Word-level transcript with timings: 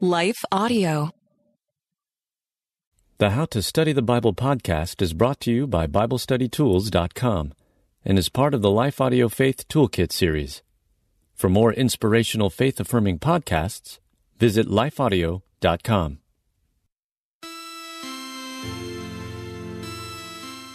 Life 0.00 0.44
Audio. 0.52 1.10
The 3.16 3.30
How 3.30 3.46
to 3.46 3.62
Study 3.62 3.94
the 3.94 4.02
Bible 4.02 4.34
podcast 4.34 5.00
is 5.00 5.14
brought 5.14 5.40
to 5.40 5.50
you 5.50 5.66
by 5.66 5.86
BibleStudyTools.com 5.86 7.54
and 8.04 8.18
is 8.18 8.28
part 8.28 8.52
of 8.52 8.60
the 8.60 8.70
Life 8.70 9.00
Audio 9.00 9.30
Faith 9.30 9.66
Toolkit 9.68 10.12
series. 10.12 10.62
For 11.34 11.48
more 11.48 11.72
inspirational 11.72 12.50
faith 12.50 12.78
affirming 12.78 13.20
podcasts, 13.20 13.98
visit 14.38 14.66
lifeaudio.com. 14.66 16.18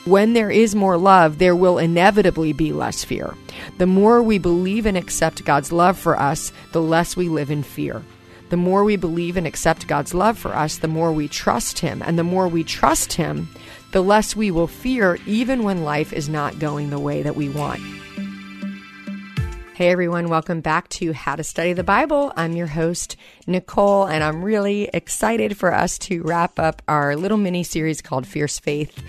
When 0.06 0.34
there 0.34 0.50
is 0.50 0.74
more 0.74 0.98
love, 0.98 1.38
there 1.38 1.56
will 1.56 1.78
inevitably 1.78 2.54
be 2.54 2.74
less 2.74 3.04
fear. 3.04 3.36
The 3.78 3.86
more 3.86 4.24
we 4.24 4.40
believe 4.40 4.88
and 4.88 4.98
accept 4.98 5.46
God's 5.46 5.72
love 5.72 5.96
for 5.96 6.20
us, 6.20 6.52
the 6.72 6.82
less 6.82 7.16
we 7.16 7.30
live 7.30 7.52
in 7.52 7.62
fear. 7.62 8.02
The 8.52 8.57
more 8.57 8.83
we 8.83 8.97
believe 8.97 9.37
and 9.37 9.47
accept 9.47 9.87
God's 9.87 10.14
love 10.14 10.37
for 10.37 10.54
us, 10.54 10.78
the 10.78 10.89
more 10.89 11.14
we 11.14 11.29
trust 11.29 11.79
Him. 11.79 12.01
And 12.01 12.19
the 12.19 12.23
more 12.25 12.50
we 12.50 12.65
trust 12.65 13.14
Him, 13.14 13.47
the 13.93 14.04
less 14.04 14.36
we 14.36 14.51
will 14.51 14.68
fear, 14.68 15.18
even 15.25 15.64
when 15.64 15.86
life 15.86 16.11
is 16.11 16.28
not 16.28 16.59
going 16.59 16.89
the 16.89 17.00
way 17.00 17.23
that 17.23 17.37
we 17.37 17.47
want. 17.47 17.79
Hey 19.73 19.87
everyone, 19.89 20.28
welcome 20.28 20.59
back 20.59 20.89
to 20.89 21.14
How 21.14 21.37
to 21.37 21.45
Study 21.45 21.71
the 21.71 21.86
Bible. 21.86 22.33
I'm 22.36 22.51
your 22.51 22.68
host, 22.68 23.15
Nicole, 23.47 24.06
and 24.06 24.21
I'm 24.21 24.43
really 24.43 24.89
excited 24.93 25.56
for 25.56 25.73
us 25.73 25.97
to 26.00 26.21
wrap 26.21 26.59
up 26.59 26.81
our 26.89 27.15
little 27.15 27.37
mini 27.37 27.64
series 27.64 28.01
called 28.01 28.28
Fierce 28.28 28.59
Faith 28.59 29.01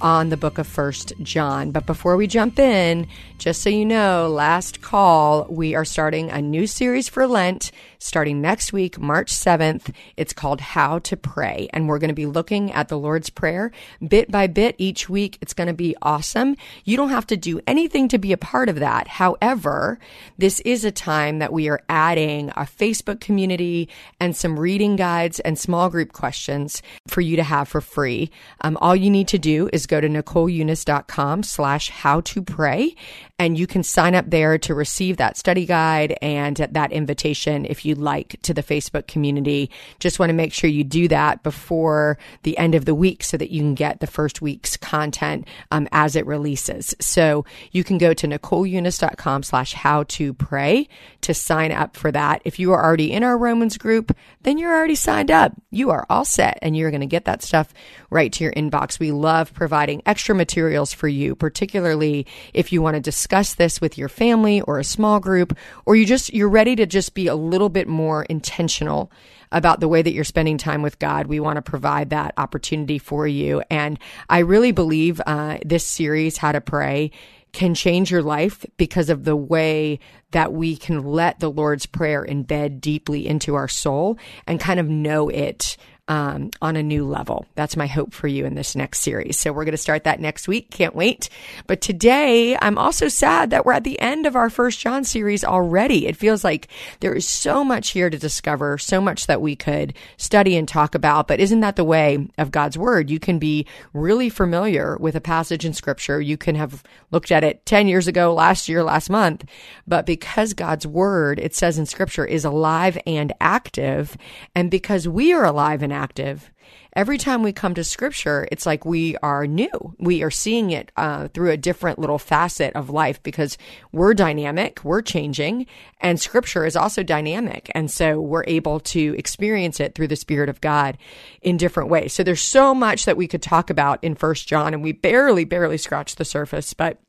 on 0.00 0.28
the 0.28 0.36
book 0.36 0.58
of 0.58 0.66
First 0.66 1.12
John. 1.22 1.70
But 1.70 1.86
before 1.86 2.16
we 2.16 2.26
jump 2.26 2.58
in, 2.58 3.06
just 3.38 3.62
so 3.62 3.70
you 3.70 3.84
know, 3.84 4.28
last 4.28 4.80
call, 4.80 5.46
we 5.48 5.74
are 5.74 5.84
starting 5.84 6.30
a 6.30 6.40
new 6.40 6.66
series 6.66 7.08
for 7.08 7.26
Lent 7.26 7.70
starting 8.04 8.42
next 8.42 8.70
week, 8.70 8.98
March 8.98 9.32
7th. 9.32 9.94
It's 10.18 10.34
called 10.34 10.60
How 10.60 10.98
to 11.00 11.16
Pray. 11.16 11.68
And 11.72 11.88
we're 11.88 11.98
going 11.98 12.08
to 12.08 12.14
be 12.14 12.26
looking 12.26 12.70
at 12.72 12.88
the 12.88 12.98
Lord's 12.98 13.30
Prayer 13.30 13.72
bit 14.06 14.30
by 14.30 14.46
bit 14.46 14.74
each 14.76 15.08
week. 15.08 15.38
It's 15.40 15.54
going 15.54 15.68
to 15.68 15.74
be 15.74 15.96
awesome. 16.02 16.54
You 16.84 16.98
don't 16.98 17.08
have 17.08 17.26
to 17.28 17.36
do 17.36 17.60
anything 17.66 18.08
to 18.08 18.18
be 18.18 18.32
a 18.32 18.36
part 18.36 18.68
of 18.68 18.78
that. 18.80 19.08
However, 19.08 19.98
this 20.36 20.60
is 20.60 20.84
a 20.84 20.92
time 20.92 21.38
that 21.38 21.52
we 21.52 21.70
are 21.70 21.80
adding 21.88 22.50
a 22.50 22.66
Facebook 22.66 23.20
community 23.20 23.88
and 24.20 24.36
some 24.36 24.60
reading 24.60 24.96
guides 24.96 25.40
and 25.40 25.58
small 25.58 25.88
group 25.88 26.12
questions 26.12 26.82
for 27.06 27.22
you 27.22 27.36
to 27.36 27.42
have 27.42 27.68
for 27.68 27.80
free. 27.80 28.30
Um, 28.60 28.76
all 28.82 28.94
you 28.94 29.10
need 29.10 29.28
to 29.28 29.38
do 29.38 29.70
is 29.72 29.83
go 29.86 30.00
to 30.00 30.08
nicoleunice.com 30.08 31.42
slash 31.42 31.90
how 31.90 32.20
to 32.22 32.42
pray 32.42 32.94
and 33.38 33.58
you 33.58 33.66
can 33.66 33.82
sign 33.82 34.14
up 34.14 34.30
there 34.30 34.58
to 34.58 34.74
receive 34.74 35.16
that 35.16 35.36
study 35.36 35.66
guide 35.66 36.16
and 36.22 36.56
that 36.56 36.92
invitation 36.92 37.66
if 37.66 37.84
you'd 37.84 37.98
like 37.98 38.40
to 38.42 38.54
the 38.54 38.62
Facebook 38.62 39.08
community. 39.08 39.70
Just 39.98 40.20
want 40.20 40.30
to 40.30 40.34
make 40.34 40.52
sure 40.52 40.70
you 40.70 40.84
do 40.84 41.08
that 41.08 41.42
before 41.42 42.16
the 42.44 42.56
end 42.56 42.76
of 42.76 42.84
the 42.84 42.94
week 42.94 43.24
so 43.24 43.36
that 43.36 43.50
you 43.50 43.60
can 43.60 43.74
get 43.74 43.98
the 43.98 44.06
first 44.06 44.40
week's 44.40 44.76
content 44.76 45.48
um, 45.72 45.88
as 45.90 46.14
it 46.14 46.26
releases. 46.26 46.94
So 47.00 47.44
you 47.72 47.82
can 47.82 47.98
go 47.98 48.14
to 48.14 48.28
nicoleunice.com 48.28 49.42
slash 49.42 49.72
how 49.72 50.04
to 50.04 50.32
pray 50.32 50.88
to 51.22 51.34
sign 51.34 51.72
up 51.72 51.96
for 51.96 52.12
that. 52.12 52.40
If 52.44 52.60
you 52.60 52.72
are 52.72 52.84
already 52.84 53.12
in 53.12 53.24
our 53.24 53.36
Romans 53.36 53.76
group, 53.78 54.16
then 54.42 54.58
you're 54.58 54.74
already 54.74 54.94
signed 54.94 55.32
up. 55.32 55.52
You 55.70 55.90
are 55.90 56.06
all 56.08 56.24
set 56.24 56.58
and 56.62 56.76
you're 56.76 56.90
going 56.90 57.00
to 57.00 57.06
get 57.06 57.24
that 57.24 57.42
stuff 57.42 57.74
right 58.10 58.32
to 58.32 58.44
your 58.44 58.52
inbox. 58.52 59.00
We 59.00 59.10
love 59.10 59.52
providing 59.52 59.73
extra 60.06 60.34
materials 60.34 60.92
for 60.92 61.08
you, 61.08 61.34
particularly 61.34 62.26
if 62.52 62.72
you 62.72 62.80
want 62.80 62.94
to 62.94 63.00
discuss 63.00 63.24
discuss 63.24 63.54
this 63.54 63.80
with 63.80 63.96
your 63.96 64.08
family 64.08 64.60
or 64.60 64.78
a 64.78 64.84
small 64.84 65.18
group, 65.18 65.56
or 65.86 65.96
you 65.96 66.04
just, 66.04 66.32
you're 66.32 66.48
ready 66.48 66.76
to 66.76 66.86
just 66.86 67.14
be 67.14 67.26
a 67.26 67.34
little 67.34 67.68
bit 67.68 67.88
more 67.88 68.24
intentional 68.24 69.10
about 69.50 69.80
the 69.80 69.88
way 69.88 70.02
that 70.02 70.12
you're 70.12 70.24
spending 70.24 70.58
time 70.58 70.82
with 70.82 70.98
God. 70.98 71.26
We 71.26 71.40
want 71.40 71.56
to 71.56 71.62
provide 71.62 72.10
that 72.10 72.34
opportunity 72.36 72.98
for 72.98 73.26
you. 73.26 73.62
And 73.70 73.98
I 74.28 74.40
really 74.40 74.72
believe 74.72 75.20
uh, 75.26 75.58
this 75.64 75.86
series, 75.86 76.36
How 76.36 76.52
to 76.52 76.60
Pray, 76.60 77.12
can 77.52 77.74
change 77.74 78.10
your 78.10 78.22
life 78.22 78.66
because 78.76 79.10
of 79.10 79.24
the 79.24 79.36
way 79.36 80.00
that 80.32 80.52
we 80.52 80.76
can 80.76 81.04
let 81.04 81.38
the 81.38 81.50
Lord's 81.50 81.86
Prayer 81.86 82.26
embed 82.28 82.80
deeply 82.80 83.26
into 83.26 83.54
our 83.54 83.68
soul 83.68 84.18
and 84.46 84.58
kind 84.58 84.80
of 84.80 84.88
know 84.88 85.28
it 85.28 85.76
um, 86.06 86.50
on 86.60 86.76
a 86.76 86.82
new 86.82 87.06
level. 87.06 87.46
That's 87.54 87.76
my 87.76 87.86
hope 87.86 88.12
for 88.12 88.28
you 88.28 88.44
in 88.44 88.54
this 88.54 88.76
next 88.76 89.00
series. 89.00 89.38
So 89.38 89.52
we're 89.52 89.64
going 89.64 89.72
to 89.72 89.78
start 89.78 90.04
that 90.04 90.20
next 90.20 90.46
week. 90.46 90.70
Can't 90.70 90.94
wait. 90.94 91.30
But 91.66 91.80
today, 91.80 92.58
I'm 92.60 92.76
also 92.76 93.08
sad 93.08 93.50
that 93.50 93.64
we're 93.64 93.72
at 93.72 93.84
the 93.84 93.98
end 94.00 94.26
of 94.26 94.36
our 94.36 94.50
First 94.50 94.80
John 94.80 95.04
series 95.04 95.44
already. 95.44 96.06
It 96.06 96.16
feels 96.16 96.44
like 96.44 96.68
there 97.00 97.14
is 97.14 97.26
so 97.26 97.64
much 97.64 97.90
here 97.90 98.10
to 98.10 98.18
discover, 98.18 98.76
so 98.76 99.00
much 99.00 99.26
that 99.28 99.40
we 99.40 99.56
could 99.56 99.94
study 100.18 100.58
and 100.58 100.68
talk 100.68 100.94
about. 100.94 101.26
But 101.26 101.40
isn't 101.40 101.60
that 101.60 101.76
the 101.76 101.84
way 101.84 102.28
of 102.36 102.50
God's 102.50 102.76
Word? 102.76 103.08
You 103.08 103.18
can 103.18 103.38
be 103.38 103.66
really 103.94 104.28
familiar 104.28 104.98
with 104.98 105.16
a 105.16 105.22
passage 105.22 105.64
in 105.64 105.72
Scripture. 105.72 106.20
You 106.20 106.36
can 106.36 106.54
have 106.54 106.82
looked 107.12 107.32
at 107.32 107.44
it 107.44 107.64
10 107.64 107.88
years 107.88 108.08
ago, 108.08 108.34
last 108.34 108.68
year, 108.68 108.82
last 108.82 109.08
month. 109.08 109.46
But 109.86 110.04
because 110.04 110.52
God's 110.52 110.86
Word, 110.86 111.38
it 111.38 111.54
says 111.54 111.78
in 111.78 111.86
Scripture, 111.86 112.26
is 112.26 112.44
alive 112.44 112.98
and 113.06 113.32
active, 113.40 114.18
and 114.54 114.70
because 114.70 115.08
we 115.08 115.32
are 115.32 115.44
alive 115.44 115.82
and 115.82 115.93
active, 115.94 116.50
every 116.94 117.16
time 117.16 117.42
we 117.42 117.52
come 117.52 117.74
to 117.74 117.84
scripture, 117.84 118.46
it's 118.52 118.66
like 118.66 118.84
we 118.84 119.16
are 119.18 119.46
new. 119.46 119.94
We 119.98 120.22
are 120.22 120.30
seeing 120.30 120.70
it 120.70 120.92
uh, 120.96 121.28
through 121.28 121.50
a 121.50 121.56
different 121.56 121.98
little 121.98 122.18
facet 122.18 122.74
of 122.74 122.90
life 122.90 123.22
because 123.22 123.56
we're 123.92 124.14
dynamic, 124.14 124.84
we're 124.84 125.02
changing, 125.02 125.66
and 126.00 126.20
scripture 126.20 126.66
is 126.66 126.76
also 126.76 127.02
dynamic. 127.02 127.70
And 127.74 127.90
so 127.90 128.20
we're 128.20 128.44
able 128.46 128.80
to 128.80 129.14
experience 129.16 129.80
it 129.80 129.94
through 129.94 130.08
the 130.08 130.16
Spirit 130.16 130.48
of 130.48 130.60
God 130.60 130.98
in 131.40 131.56
different 131.56 131.90
ways. 131.90 132.12
So 132.12 132.22
there's 132.22 132.42
so 132.42 132.74
much 132.74 133.04
that 133.06 133.16
we 133.16 133.28
could 133.28 133.42
talk 133.42 133.70
about 133.70 134.02
in 134.02 134.14
First 134.14 134.46
John, 134.48 134.74
and 134.74 134.82
we 134.82 134.92
barely, 134.92 135.44
barely 135.44 135.78
scratched 135.78 136.18
the 136.18 136.24
surface, 136.24 136.74
but 136.74 137.00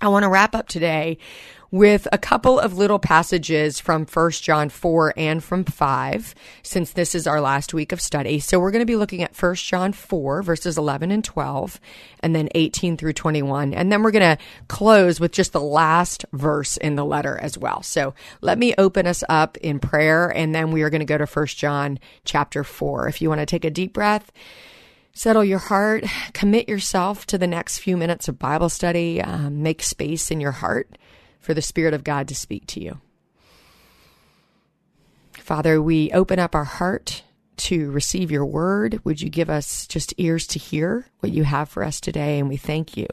I 0.00 0.08
want 0.08 0.22
to 0.22 0.28
wrap 0.28 0.54
up 0.54 0.68
today 0.68 1.18
with 1.70 2.08
a 2.12 2.18
couple 2.18 2.58
of 2.58 2.78
little 2.78 2.98
passages 2.98 3.78
from 3.78 4.06
1 4.06 4.30
John 4.32 4.68
4 4.70 5.12
and 5.16 5.44
from 5.44 5.64
5, 5.64 6.34
since 6.62 6.92
this 6.92 7.14
is 7.14 7.26
our 7.26 7.40
last 7.40 7.74
week 7.74 7.92
of 7.92 8.00
study. 8.00 8.40
So 8.40 8.58
we're 8.58 8.70
going 8.70 8.80
to 8.80 8.86
be 8.86 8.96
looking 8.96 9.22
at 9.22 9.36
1 9.36 9.54
John 9.56 9.92
4, 9.92 10.42
verses 10.42 10.78
11 10.78 11.10
and 11.10 11.22
12, 11.22 11.78
and 12.20 12.34
then 12.34 12.48
18 12.54 12.96
through 12.96 13.12
21. 13.12 13.74
And 13.74 13.92
then 13.92 14.02
we're 14.02 14.10
going 14.10 14.36
to 14.36 14.42
close 14.68 15.20
with 15.20 15.32
just 15.32 15.52
the 15.52 15.60
last 15.60 16.24
verse 16.32 16.78
in 16.78 16.96
the 16.96 17.04
letter 17.04 17.38
as 17.38 17.58
well. 17.58 17.82
So 17.82 18.14
let 18.40 18.58
me 18.58 18.74
open 18.78 19.06
us 19.06 19.22
up 19.28 19.58
in 19.58 19.78
prayer, 19.78 20.28
and 20.28 20.54
then 20.54 20.70
we 20.70 20.82
are 20.82 20.90
going 20.90 21.00
to 21.00 21.04
go 21.04 21.18
to 21.18 21.26
1 21.26 21.46
John 21.48 21.98
chapter 22.24 22.64
4. 22.64 23.08
If 23.08 23.20
you 23.20 23.28
want 23.28 23.40
to 23.40 23.46
take 23.46 23.66
a 23.66 23.70
deep 23.70 23.92
breath, 23.92 24.32
settle 25.12 25.44
your 25.44 25.58
heart, 25.58 26.04
commit 26.32 26.66
yourself 26.66 27.26
to 27.26 27.36
the 27.36 27.46
next 27.46 27.78
few 27.78 27.98
minutes 27.98 28.26
of 28.26 28.38
Bible 28.38 28.70
study, 28.70 29.20
um, 29.20 29.62
make 29.62 29.82
space 29.82 30.30
in 30.30 30.40
your 30.40 30.52
heart 30.52 30.96
for 31.40 31.54
the 31.54 31.62
Spirit 31.62 31.94
of 31.94 32.04
God 32.04 32.28
to 32.28 32.34
speak 32.34 32.66
to 32.68 32.82
you. 32.82 33.00
Father, 35.32 35.80
we 35.80 36.10
open 36.12 36.38
up 36.38 36.54
our 36.54 36.64
heart 36.64 37.22
to 37.56 37.90
receive 37.90 38.30
your 38.30 38.44
word. 38.44 39.00
Would 39.04 39.20
you 39.20 39.30
give 39.30 39.50
us 39.50 39.86
just 39.86 40.14
ears 40.18 40.46
to 40.48 40.58
hear 40.58 41.06
what 41.20 41.32
you 41.32 41.44
have 41.44 41.68
for 41.68 41.82
us 41.82 42.00
today? 42.00 42.38
And 42.38 42.48
we 42.48 42.56
thank 42.56 42.96
you 42.96 43.06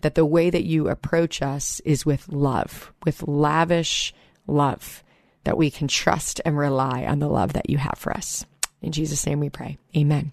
that 0.00 0.14
the 0.14 0.26
way 0.26 0.50
that 0.50 0.64
you 0.64 0.88
approach 0.88 1.40
us 1.40 1.80
is 1.80 2.04
with 2.04 2.28
love, 2.28 2.92
with 3.04 3.26
lavish 3.26 4.12
love, 4.46 5.02
that 5.44 5.56
we 5.56 5.70
can 5.70 5.88
trust 5.88 6.40
and 6.44 6.58
rely 6.58 7.04
on 7.04 7.18
the 7.18 7.28
love 7.28 7.54
that 7.54 7.70
you 7.70 7.78
have 7.78 7.98
for 7.98 8.12
us. 8.12 8.44
In 8.82 8.92
Jesus' 8.92 9.26
name 9.26 9.40
we 9.40 9.48
pray. 9.48 9.78
Amen. 9.96 10.32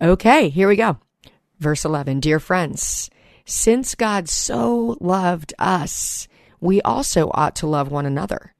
Okay, 0.00 0.48
here 0.48 0.68
we 0.68 0.76
go. 0.76 0.98
Verse 1.58 1.84
11 1.84 2.20
Dear 2.20 2.38
friends, 2.38 3.10
since 3.44 3.96
God 3.96 4.28
so 4.28 4.96
loved 5.00 5.52
us, 5.58 6.28
we 6.60 6.80
also 6.82 7.30
ought 7.34 7.56
to 7.56 7.66
love 7.66 7.90
one 7.90 8.06
another. 8.06 8.54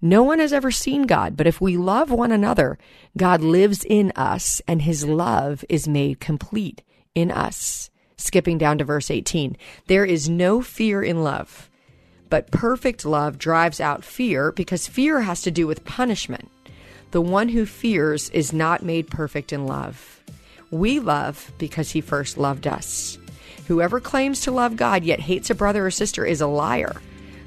No 0.00 0.24
one 0.24 0.40
has 0.40 0.52
ever 0.52 0.70
seen 0.72 1.02
God, 1.02 1.36
but 1.36 1.46
if 1.46 1.60
we 1.60 1.76
love 1.76 2.10
one 2.10 2.32
another, 2.32 2.76
God 3.16 3.40
lives 3.40 3.84
in 3.84 4.12
us 4.16 4.60
and 4.66 4.82
his 4.82 5.04
love 5.04 5.64
is 5.68 5.86
made 5.86 6.18
complete 6.18 6.82
in 7.14 7.30
us. 7.30 7.88
Skipping 8.16 8.58
down 8.58 8.78
to 8.78 8.84
verse 8.84 9.10
18. 9.10 9.56
There 9.86 10.04
is 10.04 10.28
no 10.28 10.60
fear 10.60 11.02
in 11.02 11.22
love, 11.22 11.70
but 12.30 12.50
perfect 12.50 13.04
love 13.04 13.38
drives 13.38 13.80
out 13.80 14.04
fear 14.04 14.50
because 14.50 14.88
fear 14.88 15.20
has 15.20 15.42
to 15.42 15.50
do 15.50 15.66
with 15.66 15.84
punishment. 15.84 16.50
The 17.12 17.20
one 17.20 17.50
who 17.50 17.66
fears 17.66 18.30
is 18.30 18.52
not 18.52 18.82
made 18.82 19.08
perfect 19.08 19.52
in 19.52 19.66
love. 19.66 20.20
We 20.70 20.98
love 20.98 21.52
because 21.58 21.90
he 21.90 22.00
first 22.00 22.38
loved 22.38 22.66
us. 22.66 23.18
Whoever 23.68 24.00
claims 24.00 24.40
to 24.40 24.50
love 24.50 24.76
God 24.76 25.04
yet 25.04 25.20
hates 25.20 25.50
a 25.50 25.54
brother 25.54 25.86
or 25.86 25.90
sister 25.90 26.24
is 26.24 26.40
a 26.40 26.46
liar. 26.46 27.00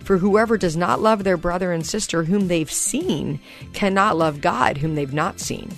For 0.05 0.19
whoever 0.19 0.55
does 0.55 0.77
not 0.77 1.01
love 1.01 1.23
their 1.23 1.35
brother 1.35 1.71
and 1.71 1.83
sister 1.83 2.23
whom 2.23 2.47
they've 2.47 2.71
seen 2.71 3.39
cannot 3.73 4.15
love 4.15 4.39
God 4.39 4.77
whom 4.77 4.93
they've 4.93 5.11
not 5.11 5.39
seen. 5.39 5.71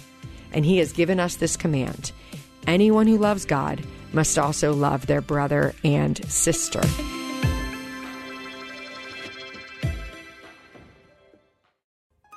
And 0.52 0.66
he 0.66 0.80
has 0.80 0.92
given 0.92 1.18
us 1.18 1.38
this 1.38 1.56
command 1.56 2.12
anyone 2.68 3.08
who 3.08 3.18
loves 3.18 3.46
God 3.46 3.82
must 4.12 4.38
also 4.38 4.74
love 4.74 5.08
their 5.08 5.22
brother 5.22 5.74
and 5.86 6.22
sister. 6.30 6.82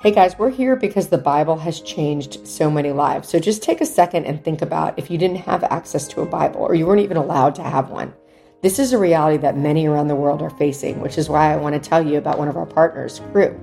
Hey 0.01 0.11
guys, 0.11 0.39
we're 0.39 0.49
here 0.49 0.77
because 0.77 1.09
the 1.09 1.17
Bible 1.17 1.57
has 1.57 1.81
changed 1.81 2.47
so 2.47 2.71
many 2.71 2.93
lives. 2.93 3.27
So 3.27 3.37
just 3.37 3.61
take 3.61 3.81
a 3.81 3.85
second 3.85 4.25
and 4.25 4.41
think 4.41 4.61
about 4.61 4.97
if 4.97 5.11
you 5.11 5.17
didn't 5.17 5.37
have 5.37 5.65
access 5.65 6.07
to 6.07 6.21
a 6.21 6.25
Bible 6.25 6.61
or 6.61 6.73
you 6.73 6.87
weren't 6.87 7.01
even 7.01 7.17
allowed 7.17 7.55
to 7.55 7.63
have 7.63 7.89
one. 7.89 8.13
This 8.61 8.77
is 8.77 8.93
a 8.93 8.97
reality 8.99 9.37
that 9.37 9.57
many 9.57 9.87
around 9.87 10.07
the 10.07 10.15
world 10.15 10.43
are 10.43 10.51
facing, 10.51 11.01
which 11.01 11.17
is 11.17 11.27
why 11.27 11.51
I 11.51 11.55
want 11.55 11.73
to 11.73 11.89
tell 11.89 12.05
you 12.05 12.19
about 12.19 12.37
one 12.37 12.47
of 12.47 12.55
our 12.55 12.67
partners, 12.67 13.19
Cru. 13.31 13.59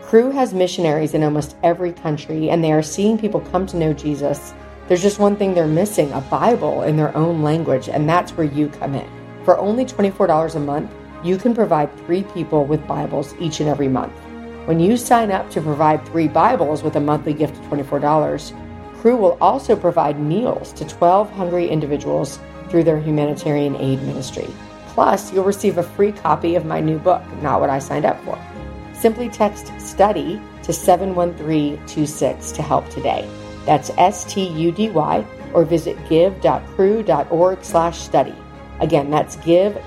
Cru 0.00 0.30
has 0.30 0.54
missionaries 0.54 1.12
in 1.12 1.22
almost 1.22 1.56
every 1.62 1.92
country, 1.92 2.48
and 2.48 2.64
they 2.64 2.72
are 2.72 2.82
seeing 2.82 3.18
people 3.18 3.42
come 3.42 3.66
to 3.66 3.76
know 3.76 3.92
Jesus. 3.92 4.54
There's 4.88 5.02
just 5.02 5.18
one 5.18 5.36
thing 5.36 5.52
they're 5.52 5.66
missing 5.66 6.10
a 6.12 6.22
Bible 6.22 6.84
in 6.84 6.96
their 6.96 7.14
own 7.14 7.42
language, 7.42 7.90
and 7.90 8.08
that's 8.08 8.32
where 8.32 8.46
you 8.46 8.68
come 8.68 8.94
in. 8.94 9.06
For 9.44 9.58
only 9.58 9.84
$24 9.84 10.54
a 10.54 10.58
month, 10.58 10.90
you 11.22 11.36
can 11.36 11.54
provide 11.54 11.94
three 12.06 12.22
people 12.22 12.64
with 12.64 12.86
Bibles 12.86 13.34
each 13.38 13.60
and 13.60 13.68
every 13.68 13.88
month. 13.88 14.14
When 14.64 14.80
you 14.80 14.96
sign 14.96 15.32
up 15.32 15.50
to 15.50 15.60
provide 15.60 16.02
three 16.06 16.28
Bibles 16.28 16.82
with 16.82 16.96
a 16.96 17.00
monthly 17.00 17.34
gift 17.34 17.58
of 17.58 17.64
$24, 17.64 18.54
Cru 18.94 19.16
will 19.16 19.36
also 19.42 19.76
provide 19.76 20.18
meals 20.18 20.72
to 20.72 20.86
12 20.86 21.30
hungry 21.32 21.68
individuals 21.68 22.38
through 22.74 22.82
their 22.82 22.98
humanitarian 22.98 23.76
aid 23.76 24.02
ministry. 24.02 24.48
Plus, 24.88 25.32
you'll 25.32 25.44
receive 25.44 25.78
a 25.78 25.82
free 25.84 26.10
copy 26.10 26.56
of 26.56 26.64
my 26.64 26.80
new 26.80 26.98
book, 26.98 27.22
Not 27.40 27.60
What 27.60 27.70
I 27.70 27.78
Signed 27.78 28.04
Up 28.04 28.20
For. 28.24 28.36
Simply 28.92 29.28
text 29.28 29.72
STUDY 29.78 30.40
to 30.64 30.72
71326 30.72 32.50
to 32.50 32.62
help 32.62 32.88
today. 32.88 33.30
That's 33.64 33.90
S-T-U-D-Y 33.96 35.24
or 35.52 35.64
visit 35.64 35.96
give.cru.org 36.08 37.64
slash 37.64 37.98
study. 38.00 38.34
Again, 38.80 39.08
that's 39.08 39.36
give.cru.org 39.36 39.80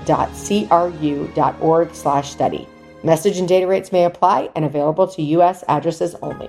slash 1.94 2.30
study. 2.30 2.66
Message 3.04 3.36
and 3.38 3.46
data 3.46 3.66
rates 3.66 3.92
may 3.92 4.06
apply 4.06 4.48
and 4.56 4.64
available 4.64 5.06
to 5.08 5.20
U.S. 5.22 5.62
addresses 5.68 6.14
only. 6.22 6.48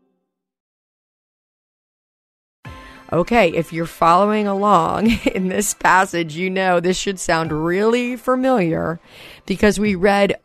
Okay, 3.13 3.49
if 3.49 3.73
you're 3.73 3.85
following 3.85 4.47
along 4.47 5.11
in 5.35 5.49
this 5.49 5.73
passage, 5.73 6.35
you 6.35 6.49
know 6.49 6.79
this 6.79 6.97
should 6.97 7.19
sound 7.19 7.51
really 7.51 8.15
familiar 8.15 9.01
because 9.45 9.79
we 9.79 9.95
read 9.95 10.35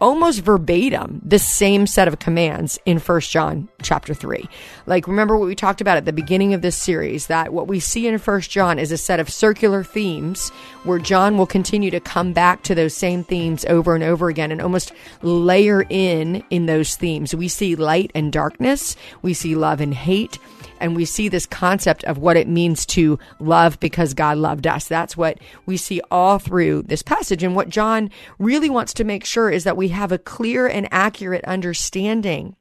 almost 0.00 0.40
verbatim 0.40 1.20
the 1.24 1.38
same 1.38 1.86
set 1.86 2.08
of 2.08 2.18
commands 2.18 2.78
in 2.86 2.98
First 2.98 3.30
John 3.30 3.68
chapter 3.82 4.14
3. 4.14 4.48
Like 4.86 5.06
remember 5.06 5.36
what 5.36 5.46
we 5.46 5.54
talked 5.54 5.80
about 5.80 5.96
at 5.96 6.04
the 6.04 6.12
beginning 6.12 6.54
of 6.54 6.62
this 6.62 6.76
series 6.76 7.26
that 7.26 7.52
what 7.52 7.68
we 7.68 7.80
see 7.80 8.06
in 8.06 8.18
First 8.18 8.50
John 8.50 8.78
is 8.78 8.92
a 8.92 8.96
set 8.96 9.20
of 9.20 9.28
circular 9.28 9.84
themes 9.84 10.50
where 10.84 10.98
John 10.98 11.36
will 11.36 11.46
continue 11.46 11.90
to 11.90 12.00
come 12.00 12.32
back 12.32 12.62
to 12.64 12.74
those 12.74 12.94
same 12.94 13.24
themes 13.24 13.64
over 13.66 13.94
and 13.94 14.04
over 14.04 14.28
again 14.28 14.52
and 14.52 14.62
almost 14.62 14.92
layer 15.22 15.84
in 15.88 16.44
in 16.50 16.66
those 16.66 16.96
themes. 16.96 17.34
We 17.34 17.48
see 17.48 17.76
light 17.76 18.10
and 18.14 18.32
darkness, 18.32 18.96
we 19.22 19.34
see 19.34 19.54
love 19.54 19.80
and 19.80 19.94
hate, 19.94 20.38
and 20.80 20.94
we 20.94 21.04
see 21.04 21.28
this 21.28 21.46
concept 21.46 22.04
of 22.04 22.18
what 22.18 22.36
it 22.36 22.48
means 22.48 22.86
to 22.86 23.18
love 23.40 23.80
because 23.80 24.14
God 24.14 24.38
loved 24.38 24.66
us. 24.66 24.86
That's 24.88 25.16
what 25.16 25.38
we 25.64 25.76
see 25.76 26.00
all 26.10 26.38
through 26.38 26.82
this 26.82 27.02
passage. 27.02 27.42
And 27.42 27.56
what 27.56 27.68
John 27.68 28.10
really 28.38 28.55
wants 28.70 28.94
to 28.94 29.04
make 29.04 29.24
sure 29.24 29.50
is 29.50 29.64
that 29.64 29.76
we 29.76 29.88
have 29.88 30.12
a 30.12 30.18
clear 30.18 30.66
and 30.66 30.88
accurate 30.90 31.44
understanding 31.44 32.56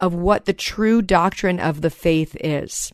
of 0.00 0.14
what 0.14 0.44
the 0.44 0.52
true 0.52 1.02
doctrine 1.02 1.58
of 1.58 1.80
the 1.80 1.90
faith 1.90 2.36
is. 2.40 2.92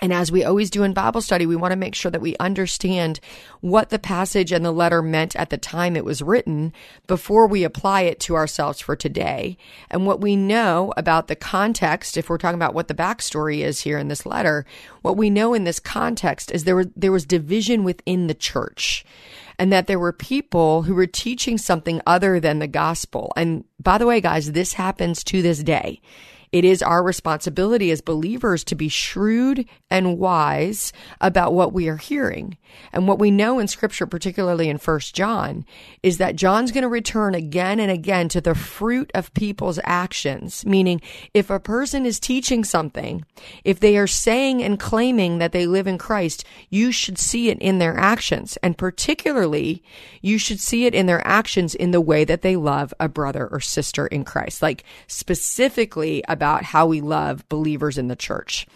And 0.00 0.12
as 0.12 0.32
we 0.32 0.42
always 0.42 0.70
do 0.70 0.82
in 0.82 0.92
Bible 0.92 1.20
study, 1.20 1.46
we 1.46 1.54
want 1.54 1.70
to 1.70 1.76
make 1.76 1.94
sure 1.94 2.10
that 2.10 2.20
we 2.20 2.36
understand 2.38 3.20
what 3.60 3.90
the 3.90 3.98
passage 3.98 4.50
and 4.50 4.64
the 4.64 4.72
letter 4.72 5.00
meant 5.00 5.36
at 5.36 5.50
the 5.50 5.56
time 5.56 5.96
it 5.96 6.04
was 6.04 6.20
written 6.20 6.72
before 7.06 7.46
we 7.46 7.62
apply 7.62 8.02
it 8.02 8.18
to 8.20 8.34
ourselves 8.34 8.80
for 8.80 8.96
today. 8.96 9.56
And 9.90 10.04
what 10.04 10.20
we 10.20 10.34
know 10.34 10.92
about 10.96 11.28
the 11.28 11.36
context, 11.36 12.16
if 12.16 12.28
we're 12.28 12.38
talking 12.38 12.56
about 12.56 12.74
what 12.74 12.88
the 12.88 12.94
backstory 12.94 13.60
is 13.60 13.80
here 13.80 13.96
in 13.96 14.08
this 14.08 14.26
letter, 14.26 14.66
what 15.02 15.16
we 15.16 15.30
know 15.30 15.54
in 15.54 15.62
this 15.62 15.78
context 15.78 16.50
is 16.50 16.64
there 16.64 16.76
was, 16.76 16.88
there 16.96 17.12
was 17.12 17.24
division 17.24 17.84
within 17.84 18.26
the 18.26 18.34
church 18.34 19.04
and 19.58 19.72
that 19.72 19.86
there 19.86 19.98
were 19.98 20.12
people 20.12 20.82
who 20.82 20.94
were 20.94 21.06
teaching 21.06 21.58
something 21.58 22.00
other 22.06 22.40
than 22.40 22.58
the 22.58 22.66
gospel. 22.66 23.32
And 23.36 23.64
by 23.80 23.98
the 23.98 24.06
way, 24.06 24.20
guys, 24.20 24.52
this 24.52 24.74
happens 24.74 25.22
to 25.24 25.42
this 25.42 25.62
day. 25.62 26.00
It 26.52 26.64
is 26.64 26.82
our 26.82 27.02
responsibility 27.02 27.90
as 27.90 28.00
believers 28.00 28.62
to 28.64 28.76
be 28.76 28.88
shrewd 28.88 29.66
and 29.90 30.18
wise 30.18 30.92
about 31.20 31.52
what 31.52 31.72
we 31.72 31.88
are 31.88 31.96
hearing. 31.96 32.56
And 32.92 33.06
what 33.06 33.18
we 33.18 33.30
know 33.30 33.58
in 33.58 33.68
scripture, 33.68 34.06
particularly 34.06 34.68
in 34.68 34.78
First 34.78 35.14
John, 35.14 35.66
is 36.02 36.18
that 36.18 36.36
John's 36.36 36.72
going 36.72 36.82
to 36.82 36.88
return 36.88 37.34
again 37.34 37.80
and 37.80 37.90
again 37.90 38.28
to 38.30 38.40
the 38.40 38.54
fruit 38.54 39.10
of 39.14 39.34
people's 39.34 39.78
actions. 39.84 40.64
Meaning, 40.64 41.00
if 41.34 41.50
a 41.50 41.60
person 41.60 42.06
is 42.06 42.18
teaching 42.18 42.64
something, 42.64 43.24
if 43.64 43.80
they 43.80 43.98
are 43.98 44.06
saying 44.06 44.62
and 44.62 44.80
claiming 44.80 45.38
that 45.38 45.52
they 45.52 45.66
live 45.66 45.86
in 45.86 45.98
Christ, 45.98 46.44
you 46.70 46.92
should 46.92 47.18
see 47.18 47.50
it 47.50 47.58
in 47.58 47.78
their 47.78 47.98
actions. 47.98 48.56
And 48.62 48.78
particularly, 48.78 49.82
you 50.22 50.38
should 50.38 50.60
see 50.60 50.86
it 50.86 50.94
in 50.94 51.06
their 51.06 51.26
actions 51.26 51.74
in 51.74 51.90
the 51.90 52.00
way 52.00 52.24
that 52.24 52.42
they 52.42 52.56
love 52.56 52.94
a 52.98 53.08
brother 53.08 53.48
or 53.50 53.60
sister 53.60 54.06
in 54.06 54.24
Christ. 54.24 54.62
Like 54.62 54.84
specifically 55.06 56.22
about 56.28 56.54
about 56.54 56.62
how 56.62 56.86
we 56.86 57.00
love 57.00 57.48
believers 57.48 57.96
in 57.96 58.08
the 58.08 58.16
church. 58.16 58.66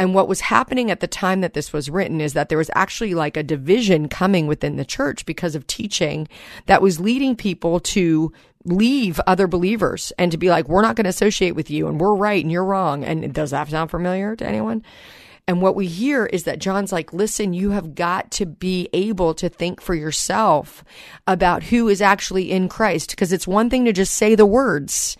And 0.00 0.14
what 0.14 0.28
was 0.28 0.40
happening 0.40 0.90
at 0.90 1.00
the 1.00 1.06
time 1.06 1.42
that 1.42 1.52
this 1.52 1.74
was 1.74 1.90
written 1.90 2.22
is 2.22 2.32
that 2.32 2.48
there 2.48 2.56
was 2.56 2.70
actually 2.74 3.12
like 3.12 3.36
a 3.36 3.42
division 3.42 4.08
coming 4.08 4.46
within 4.46 4.76
the 4.76 4.84
church 4.84 5.26
because 5.26 5.54
of 5.54 5.66
teaching 5.66 6.26
that 6.64 6.80
was 6.80 6.98
leading 6.98 7.36
people 7.36 7.80
to 7.80 8.32
leave 8.64 9.20
other 9.26 9.46
believers 9.46 10.10
and 10.18 10.32
to 10.32 10.38
be 10.38 10.48
like, 10.48 10.70
we're 10.70 10.80
not 10.80 10.96
going 10.96 11.04
to 11.04 11.10
associate 11.10 11.54
with 11.54 11.70
you 11.70 11.86
and 11.86 12.00
we're 12.00 12.14
right 12.14 12.42
and 12.42 12.50
you're 12.50 12.64
wrong. 12.64 13.04
And 13.04 13.34
does 13.34 13.50
that 13.50 13.68
sound 13.68 13.90
familiar 13.90 14.34
to 14.36 14.46
anyone? 14.46 14.82
And 15.46 15.60
what 15.60 15.76
we 15.76 15.86
hear 15.86 16.24
is 16.24 16.44
that 16.44 16.60
John's 16.60 16.92
like, 16.92 17.12
listen, 17.12 17.52
you 17.52 17.72
have 17.72 17.94
got 17.94 18.30
to 18.32 18.46
be 18.46 18.88
able 18.94 19.34
to 19.34 19.50
think 19.50 19.82
for 19.82 19.94
yourself 19.94 20.82
about 21.26 21.64
who 21.64 21.90
is 21.90 22.00
actually 22.00 22.50
in 22.50 22.70
Christ. 22.70 23.10
Because 23.10 23.34
it's 23.34 23.46
one 23.46 23.68
thing 23.68 23.84
to 23.84 23.92
just 23.92 24.14
say 24.14 24.34
the 24.34 24.46
words 24.46 25.18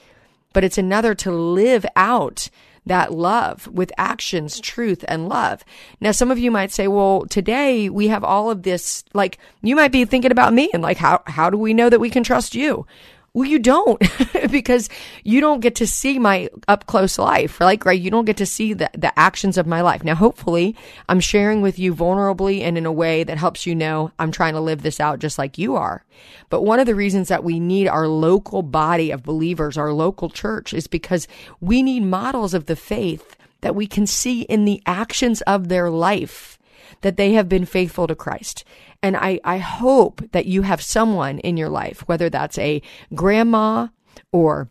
but 0.53 0.65
it's 0.65 0.79
another 0.79 1.15
to 1.15 1.31
live 1.31 1.87
out 1.97 2.49
that 2.91 3.13
love 3.13 3.69
with 3.69 3.93
actions, 3.97 4.59
truth, 4.59 5.05
and 5.07 5.29
love. 5.29 5.65
Now, 6.01 6.11
some 6.11 6.33
of 6.33 6.41
you 6.41 6.51
might 6.51 6.73
say, 6.73 6.89
well, 6.89 7.25
today 7.27 7.89
we 7.89 8.09
have 8.09 8.25
all 8.25 8.51
of 8.51 8.65
this, 8.65 9.05
like, 9.15 9.39
you 9.63 9.77
might 9.77 9.93
be 9.93 10.05
thinking 10.05 10.33
about 10.33 10.53
me 10.53 10.71
and 10.75 10.83
like, 10.83 10.97
how, 10.97 11.23
how 11.29 11.51
do 11.51 11.57
we 11.57 11.73
know 11.73 11.89
that 11.89 12.01
we 12.01 12.11
can 12.11 12.25
trust 12.25 12.57
you? 12.57 12.87
Well, 13.33 13.49
you 13.49 13.61
don't 13.61 14.03
because 14.51 14.89
you 15.23 15.41
don't 15.41 15.61
get 15.61 15.77
to 15.77 15.87
see 15.87 16.19
my 16.19 16.49
up 16.67 16.87
close 16.87 17.17
life, 17.17 17.61
like, 17.61 17.85
right? 17.85 18.01
You 18.01 18.11
don't 18.11 18.25
get 18.25 18.39
to 18.39 18.47
see 18.47 18.73
the, 18.73 18.91
the 18.97 19.17
actions 19.17 19.57
of 19.57 19.69
my 19.69 19.83
life. 19.83 20.03
Now, 20.03 20.17
hopefully 20.17 20.75
I'm 21.09 21.21
sharing 21.21 21.61
with 21.61 21.79
you 21.79 21.95
vulnerably 21.95 22.63
and 22.63 22.77
in 22.77 22.87
a 22.87 22.93
way 22.93 23.23
that 23.23 23.39
helps 23.39 23.67
you 23.67 23.75
know 23.77 24.11
I'm 24.19 24.33
trying 24.33 24.55
to 24.55 24.61
live 24.61 24.83
this 24.83 24.99
out 24.99 25.21
just 25.21 25.39
like 25.39 25.59
you 25.59 25.77
are. 25.77 26.05
But 26.49 26.63
one 26.63 26.81
of 26.81 26.87
the 26.87 26.95
reasons 26.97 27.29
that 27.29 27.45
we 27.45 27.61
need 27.61 27.87
our 27.87 28.09
local 28.09 28.63
body 28.63 29.13
of 29.13 29.23
believers, 29.23 29.79
our 29.79 29.93
local 29.93 30.29
church 30.29 30.75
is 30.75 30.89
because 30.89 31.29
we 31.61 31.85
need 31.85 32.03
models 32.03 32.53
of 32.53 32.67
the 32.67 32.77
faith 32.77 33.37
that 33.61 33.77
we 33.77 33.87
can 33.87 34.07
see 34.07 34.43
in 34.43 34.65
the 34.65 34.83
actions 34.87 35.41
of 35.43 35.69
their 35.69 35.89
life 35.89 36.59
that 37.01 37.17
they 37.17 37.33
have 37.33 37.49
been 37.49 37.65
faithful 37.65 38.07
to 38.07 38.15
Christ. 38.15 38.65
And 39.03 39.17
I, 39.17 39.41
I 39.45 39.59
hope 39.59 40.23
that 40.33 40.47
you 40.47 40.63
have 40.63 40.83
someone 40.83 41.39
in 41.39 41.57
your 41.57 41.71
life, 41.71 42.07
whether 42.07 42.29
that's 42.29 42.59
a 42.59 42.83
grandma 43.15 43.89
or 44.33 44.71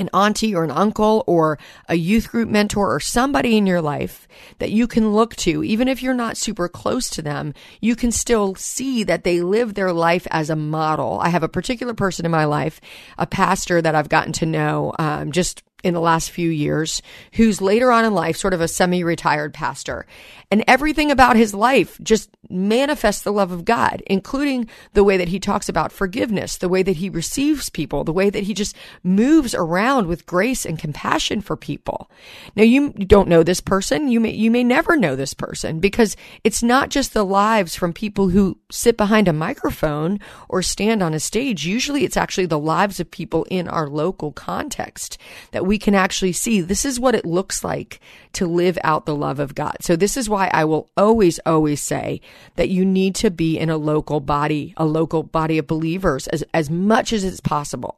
an 0.00 0.08
auntie 0.14 0.54
or 0.54 0.64
an 0.64 0.70
uncle 0.70 1.22
or 1.26 1.58
a 1.88 1.94
youth 1.94 2.30
group 2.30 2.48
mentor 2.48 2.94
or 2.94 3.00
somebody 3.00 3.56
in 3.56 3.66
your 3.66 3.82
life 3.82 4.26
that 4.58 4.70
you 4.70 4.86
can 4.86 5.12
look 5.12 5.36
to, 5.36 5.62
even 5.62 5.88
if 5.88 6.02
you're 6.02 6.14
not 6.14 6.36
super 6.36 6.68
close 6.68 7.10
to 7.10 7.22
them, 7.22 7.52
you 7.80 7.94
can 7.94 8.10
still 8.10 8.54
see 8.54 9.04
that 9.04 9.24
they 9.24 9.42
live 9.42 9.74
their 9.74 9.92
life 9.92 10.26
as 10.30 10.48
a 10.48 10.56
model. 10.56 11.20
I 11.20 11.28
have 11.28 11.42
a 11.42 11.48
particular 11.48 11.92
person 11.92 12.24
in 12.24 12.32
my 12.32 12.46
life, 12.46 12.80
a 13.18 13.26
pastor 13.26 13.82
that 13.82 13.94
I've 13.94 14.08
gotten 14.08 14.32
to 14.34 14.46
know 14.46 14.94
um, 14.98 15.32
just 15.32 15.62
in 15.82 15.94
the 15.94 16.00
last 16.00 16.30
few 16.30 16.50
years 16.50 17.02
who's 17.34 17.60
later 17.60 17.90
on 17.90 18.04
in 18.04 18.14
life 18.14 18.36
sort 18.36 18.54
of 18.54 18.60
a 18.60 18.68
semi-retired 18.68 19.54
pastor. 19.54 20.06
And 20.50 20.64
everything 20.66 21.10
about 21.10 21.36
his 21.36 21.54
life 21.54 21.98
just 22.02 22.30
manifest 22.50 23.24
the 23.24 23.32
love 23.32 23.52
of 23.52 23.64
God, 23.64 24.02
including 24.06 24.68
the 24.92 25.04
way 25.04 25.16
that 25.16 25.28
he 25.28 25.38
talks 25.38 25.68
about 25.68 25.92
forgiveness, 25.92 26.56
the 26.56 26.68
way 26.68 26.82
that 26.82 26.96
he 26.96 27.08
receives 27.08 27.68
people, 27.68 28.04
the 28.04 28.12
way 28.12 28.30
that 28.30 28.44
he 28.44 28.54
just 28.54 28.76
moves 29.02 29.54
around 29.54 30.06
with 30.06 30.26
grace 30.26 30.66
and 30.66 30.78
compassion 30.78 31.40
for 31.40 31.56
people. 31.56 32.10
Now 32.56 32.62
you 32.62 32.90
don't 32.90 33.28
know 33.28 33.42
this 33.42 33.60
person. 33.60 34.08
You 34.08 34.20
may, 34.20 34.32
you 34.32 34.50
may 34.50 34.64
never 34.64 34.96
know 34.96 35.16
this 35.16 35.34
person 35.34 35.80
because 35.80 36.16
it's 36.44 36.62
not 36.62 36.90
just 36.90 37.14
the 37.14 37.24
lives 37.24 37.76
from 37.76 37.92
people 37.92 38.28
who 38.28 38.58
sit 38.70 38.96
behind 38.96 39.28
a 39.28 39.32
microphone 39.32 40.18
or 40.48 40.62
stand 40.62 41.02
on 41.02 41.14
a 41.14 41.20
stage. 41.20 41.66
Usually 41.66 42.04
it's 42.04 42.16
actually 42.16 42.46
the 42.46 42.58
lives 42.58 43.00
of 43.00 43.10
people 43.10 43.46
in 43.50 43.68
our 43.68 43.88
local 43.88 44.32
context 44.32 45.18
that 45.52 45.66
we 45.66 45.78
can 45.78 45.94
actually 45.94 46.32
see. 46.32 46.60
This 46.60 46.84
is 46.84 47.00
what 47.00 47.14
it 47.14 47.24
looks 47.24 47.64
like 47.64 48.00
to 48.32 48.46
live 48.46 48.78
out 48.84 49.06
the 49.06 49.14
love 49.14 49.40
of 49.40 49.54
God. 49.54 49.76
So 49.80 49.96
this 49.96 50.16
is 50.16 50.28
why 50.28 50.50
I 50.52 50.64
will 50.64 50.90
always, 50.96 51.38
always 51.46 51.80
say 51.80 52.20
that 52.56 52.68
you 52.68 52.84
need 52.84 53.14
to 53.16 53.30
be 53.30 53.58
in 53.58 53.70
a 53.70 53.76
local 53.76 54.20
body, 54.20 54.74
a 54.76 54.84
local 54.84 55.22
body 55.22 55.58
of 55.58 55.66
believers 55.66 56.26
as, 56.28 56.44
as 56.54 56.70
much 56.70 57.12
as 57.12 57.24
it's 57.24 57.40
possible. 57.40 57.96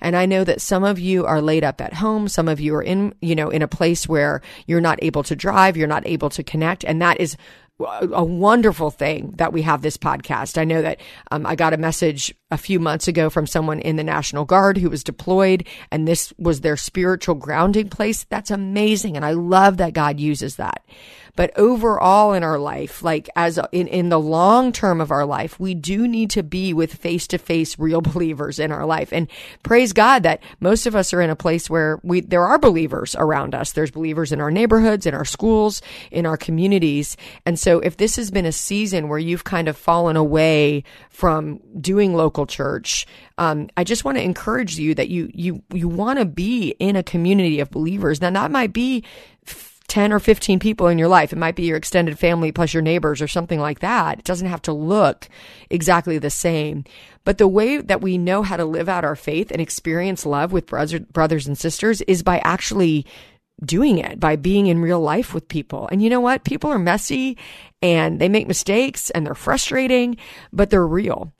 And 0.00 0.14
I 0.14 0.26
know 0.26 0.44
that 0.44 0.60
some 0.60 0.84
of 0.84 0.98
you 0.98 1.24
are 1.26 1.40
laid 1.40 1.64
up 1.64 1.80
at 1.80 1.94
home. 1.94 2.28
Some 2.28 2.48
of 2.48 2.60
you 2.60 2.74
are 2.74 2.82
in, 2.82 3.14
you 3.20 3.34
know, 3.34 3.50
in 3.50 3.62
a 3.62 3.68
place 3.68 4.08
where 4.08 4.42
you're 4.66 4.80
not 4.80 4.98
able 5.02 5.22
to 5.24 5.36
drive. 5.36 5.76
You're 5.76 5.88
not 5.88 6.06
able 6.06 6.30
to 6.30 6.42
connect. 6.42 6.84
And 6.84 7.00
that 7.02 7.20
is 7.20 7.36
a 7.80 8.22
wonderful 8.24 8.90
thing 8.90 9.34
that 9.36 9.52
we 9.52 9.62
have 9.62 9.82
this 9.82 9.96
podcast. 9.96 10.58
I 10.58 10.64
know 10.64 10.80
that 10.82 11.00
um, 11.32 11.44
I 11.44 11.56
got 11.56 11.72
a 11.72 11.76
message 11.76 12.32
a 12.52 12.56
few 12.56 12.78
months 12.78 13.08
ago 13.08 13.28
from 13.28 13.48
someone 13.48 13.80
in 13.80 13.96
the 13.96 14.04
National 14.04 14.44
Guard 14.44 14.78
who 14.78 14.88
was 14.88 15.02
deployed, 15.02 15.66
and 15.90 16.06
this 16.06 16.32
was 16.38 16.60
their 16.60 16.76
spiritual 16.76 17.34
grounding 17.34 17.88
place. 17.88 18.24
That's 18.24 18.52
amazing. 18.52 19.16
And 19.16 19.24
I 19.24 19.32
love 19.32 19.78
that 19.78 19.92
God 19.92 20.20
uses 20.20 20.54
that. 20.56 20.84
But 21.36 21.56
overall 21.58 22.32
in 22.32 22.44
our 22.44 22.58
life, 22.58 23.02
like 23.02 23.28
as 23.34 23.58
in, 23.72 23.88
in 23.88 24.08
the 24.08 24.20
long 24.20 24.70
term 24.70 25.00
of 25.00 25.10
our 25.10 25.26
life, 25.26 25.58
we 25.58 25.74
do 25.74 26.06
need 26.06 26.30
to 26.30 26.42
be 26.42 26.72
with 26.72 26.94
face 26.94 27.26
to 27.28 27.38
face 27.38 27.78
real 27.78 28.00
believers 28.14 28.58
in 28.58 28.70
our 28.70 28.86
life. 28.86 29.12
And 29.12 29.28
praise 29.62 29.92
God 29.92 30.22
that 30.22 30.42
most 30.60 30.86
of 30.86 30.94
us 30.94 31.12
are 31.12 31.20
in 31.20 31.30
a 31.30 31.36
place 31.36 31.68
where 31.68 31.98
we, 32.02 32.20
there 32.20 32.44
are 32.44 32.58
believers 32.58 33.16
around 33.18 33.54
us. 33.54 33.72
There's 33.72 33.90
believers 33.90 34.32
in 34.32 34.40
our 34.40 34.50
neighborhoods, 34.50 35.06
in 35.06 35.14
our 35.14 35.24
schools, 35.24 35.82
in 36.10 36.26
our 36.26 36.36
communities. 36.36 37.16
And 37.44 37.58
so 37.64 37.78
if 37.78 37.96
this 37.96 38.16
has 38.16 38.30
been 38.30 38.44
a 38.44 38.52
season 38.52 39.08
where 39.08 39.18
you've 39.18 39.44
kind 39.44 39.68
of 39.68 39.76
fallen 39.78 40.16
away 40.16 40.84
from 41.08 41.60
doing 41.80 42.14
local 42.14 42.44
church, 42.44 43.06
um, 43.38 43.70
I 43.74 43.84
just 43.84 44.04
want 44.04 44.18
to 44.18 44.22
encourage 44.22 44.78
you 44.78 44.94
that 44.96 45.08
you, 45.08 45.30
you, 45.32 45.62
you 45.72 45.88
want 45.88 46.18
to 46.18 46.26
be 46.26 46.74
in 46.78 46.94
a 46.94 47.02
community 47.02 47.60
of 47.60 47.70
believers. 47.70 48.20
Now 48.20 48.28
that 48.32 48.50
might 48.50 48.74
be 48.74 49.02
10 49.88 50.12
or 50.12 50.20
15 50.20 50.58
people 50.58 50.88
in 50.88 50.98
your 50.98 51.08
life. 51.08 51.32
It 51.32 51.38
might 51.38 51.56
be 51.56 51.62
your 51.64 51.78
extended 51.78 52.18
family 52.18 52.52
plus 52.52 52.74
your 52.74 52.82
neighbors 52.82 53.22
or 53.22 53.28
something 53.28 53.60
like 53.60 53.80
that. 53.80 54.18
It 54.18 54.24
doesn't 54.26 54.48
have 54.48 54.62
to 54.62 54.72
look 54.74 55.26
exactly 55.70 56.18
the 56.18 56.28
same. 56.28 56.84
But 57.24 57.38
the 57.38 57.48
way 57.48 57.78
that 57.78 58.02
we 58.02 58.18
know 58.18 58.42
how 58.42 58.58
to 58.58 58.66
live 58.66 58.90
out 58.90 59.06
our 59.06 59.16
faith 59.16 59.50
and 59.50 59.62
experience 59.62 60.26
love 60.26 60.52
with 60.52 60.66
brothers, 60.66 61.00
brothers 61.00 61.46
and 61.46 61.56
sisters 61.56 62.02
is 62.02 62.22
by 62.22 62.40
actually 62.40 63.06
doing 63.64 63.98
it, 63.98 64.18
by 64.18 64.36
being 64.36 64.66
in 64.66 64.80
real 64.80 65.00
life 65.00 65.34
with 65.34 65.48
people. 65.48 65.88
And 65.92 66.02
you 66.02 66.10
know 66.10 66.20
what? 66.20 66.44
People 66.44 66.70
are 66.70 66.78
messy 66.78 67.38
and 67.82 68.20
they 68.20 68.28
make 68.28 68.48
mistakes 68.48 69.10
and 69.10 69.26
they're 69.26 69.34
frustrating, 69.34 70.16
but 70.52 70.70
they're 70.70 70.86
real. 70.86 71.32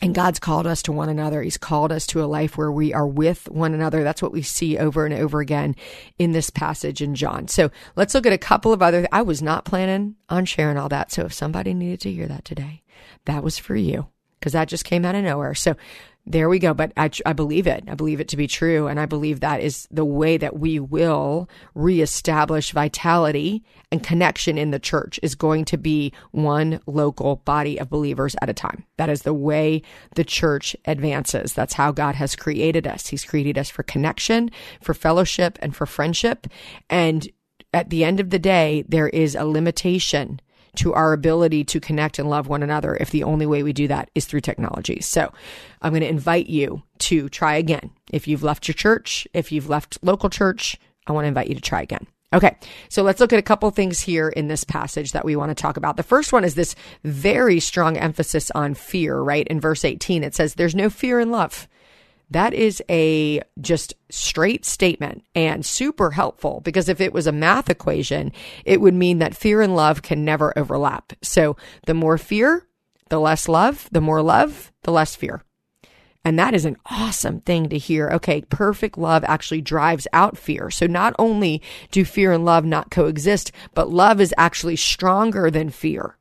And 0.00 0.14
God's 0.14 0.38
called 0.38 0.66
us 0.66 0.82
to 0.84 0.92
one 0.92 1.08
another. 1.08 1.42
He's 1.42 1.58
called 1.58 1.90
us 1.90 2.06
to 2.08 2.22
a 2.22 2.26
life 2.26 2.56
where 2.56 2.70
we 2.70 2.94
are 2.94 3.06
with 3.06 3.50
one 3.50 3.74
another. 3.74 4.04
That's 4.04 4.22
what 4.22 4.32
we 4.32 4.42
see 4.42 4.78
over 4.78 5.04
and 5.04 5.14
over 5.14 5.40
again 5.40 5.74
in 6.18 6.32
this 6.32 6.50
passage 6.50 7.02
in 7.02 7.16
John. 7.16 7.48
So 7.48 7.70
let's 7.96 8.14
look 8.14 8.26
at 8.26 8.32
a 8.32 8.38
couple 8.38 8.72
of 8.72 8.80
other. 8.80 9.08
I 9.10 9.22
was 9.22 9.42
not 9.42 9.64
planning 9.64 10.14
on 10.28 10.44
sharing 10.44 10.76
all 10.76 10.88
that. 10.90 11.10
So 11.10 11.24
if 11.24 11.32
somebody 11.32 11.74
needed 11.74 12.00
to 12.02 12.12
hear 12.12 12.26
that 12.28 12.44
today, 12.44 12.82
that 13.24 13.42
was 13.42 13.58
for 13.58 13.74
you 13.74 14.06
because 14.38 14.52
that 14.52 14.68
just 14.68 14.84
came 14.84 15.04
out 15.04 15.16
of 15.16 15.24
nowhere. 15.24 15.54
So 15.54 15.74
there 16.30 16.48
we 16.48 16.58
go. 16.58 16.74
But 16.74 16.92
I, 16.96 17.10
I 17.24 17.32
believe 17.32 17.66
it. 17.66 17.84
I 17.88 17.94
believe 17.94 18.20
it 18.20 18.28
to 18.28 18.36
be 18.36 18.46
true. 18.46 18.86
And 18.86 19.00
I 19.00 19.06
believe 19.06 19.40
that 19.40 19.60
is 19.60 19.88
the 19.90 20.04
way 20.04 20.36
that 20.36 20.58
we 20.58 20.78
will 20.78 21.48
reestablish 21.74 22.72
vitality 22.72 23.64
and 23.90 24.02
connection 24.02 24.58
in 24.58 24.70
the 24.70 24.78
church 24.78 25.18
is 25.22 25.34
going 25.34 25.64
to 25.66 25.78
be 25.78 26.12
one 26.30 26.80
local 26.86 27.36
body 27.36 27.80
of 27.80 27.88
believers 27.88 28.36
at 28.42 28.50
a 28.50 28.54
time. 28.54 28.84
That 28.98 29.08
is 29.08 29.22
the 29.22 29.34
way 29.34 29.82
the 30.14 30.24
church 30.24 30.76
advances. 30.84 31.54
That's 31.54 31.74
how 31.74 31.92
God 31.92 32.14
has 32.16 32.36
created 32.36 32.86
us. 32.86 33.08
He's 33.08 33.24
created 33.24 33.56
us 33.56 33.70
for 33.70 33.82
connection, 33.82 34.50
for 34.82 34.94
fellowship, 34.94 35.58
and 35.62 35.74
for 35.74 35.86
friendship. 35.86 36.46
And 36.90 37.26
at 37.72 37.90
the 37.90 38.04
end 38.04 38.20
of 38.20 38.30
the 38.30 38.38
day, 38.38 38.84
there 38.88 39.08
is 39.08 39.34
a 39.34 39.44
limitation 39.46 40.40
to 40.76 40.94
our 40.94 41.12
ability 41.12 41.64
to 41.64 41.80
connect 41.80 42.18
and 42.18 42.28
love 42.28 42.48
one 42.48 42.62
another 42.62 42.96
if 42.96 43.10
the 43.10 43.24
only 43.24 43.46
way 43.46 43.62
we 43.62 43.72
do 43.72 43.88
that 43.88 44.10
is 44.14 44.24
through 44.24 44.40
technology. 44.40 45.00
So 45.00 45.32
I'm 45.82 45.92
going 45.92 46.02
to 46.02 46.08
invite 46.08 46.48
you 46.48 46.82
to 47.00 47.28
try 47.28 47.54
again. 47.54 47.90
If 48.12 48.28
you've 48.28 48.42
left 48.42 48.68
your 48.68 48.74
church, 48.74 49.26
if 49.34 49.52
you've 49.52 49.68
left 49.68 49.98
local 50.02 50.30
church, 50.30 50.76
I 51.06 51.12
want 51.12 51.24
to 51.24 51.28
invite 51.28 51.48
you 51.48 51.54
to 51.54 51.60
try 51.60 51.82
again. 51.82 52.06
Okay, 52.30 52.58
so 52.90 53.02
let's 53.02 53.20
look 53.20 53.32
at 53.32 53.38
a 53.38 53.42
couple 53.42 53.70
things 53.70 54.00
here 54.00 54.28
in 54.28 54.48
this 54.48 54.62
passage 54.62 55.12
that 55.12 55.24
we 55.24 55.34
want 55.34 55.48
to 55.48 55.54
talk 55.54 55.78
about. 55.78 55.96
The 55.96 56.02
first 56.02 56.30
one 56.30 56.44
is 56.44 56.54
this 56.54 56.74
very 57.02 57.58
strong 57.58 57.96
emphasis 57.96 58.50
on 58.50 58.74
fear, 58.74 59.18
right? 59.18 59.46
In 59.48 59.60
verse 59.60 59.82
18, 59.82 60.22
it 60.22 60.34
says, 60.34 60.54
There's 60.54 60.74
no 60.74 60.90
fear 60.90 61.20
in 61.20 61.30
love. 61.30 61.66
That 62.30 62.52
is 62.52 62.82
a 62.90 63.42
just 63.60 63.94
straight 64.10 64.64
statement 64.64 65.24
and 65.34 65.64
super 65.64 66.10
helpful 66.10 66.60
because 66.62 66.88
if 66.88 67.00
it 67.00 67.12
was 67.12 67.26
a 67.26 67.32
math 67.32 67.70
equation, 67.70 68.32
it 68.64 68.80
would 68.80 68.94
mean 68.94 69.18
that 69.18 69.34
fear 69.34 69.62
and 69.62 69.74
love 69.74 70.02
can 70.02 70.24
never 70.24 70.56
overlap. 70.58 71.14
So 71.22 71.56
the 71.86 71.94
more 71.94 72.18
fear, 72.18 72.66
the 73.08 73.20
less 73.20 73.48
love, 73.48 73.88
the 73.92 74.02
more 74.02 74.22
love, 74.22 74.72
the 74.82 74.92
less 74.92 75.16
fear. 75.16 75.42
And 76.22 76.38
that 76.38 76.52
is 76.52 76.66
an 76.66 76.76
awesome 76.86 77.40
thing 77.40 77.70
to 77.70 77.78
hear. 77.78 78.10
Okay, 78.10 78.42
perfect 78.42 78.98
love 78.98 79.24
actually 79.24 79.62
drives 79.62 80.06
out 80.12 80.36
fear. 80.36 80.68
So 80.70 80.86
not 80.86 81.14
only 81.18 81.62
do 81.90 82.04
fear 82.04 82.32
and 82.32 82.44
love 82.44 82.66
not 82.66 82.90
coexist, 82.90 83.52
but 83.72 83.88
love 83.88 84.20
is 84.20 84.34
actually 84.36 84.76
stronger 84.76 85.50
than 85.50 85.70
fear. 85.70 86.17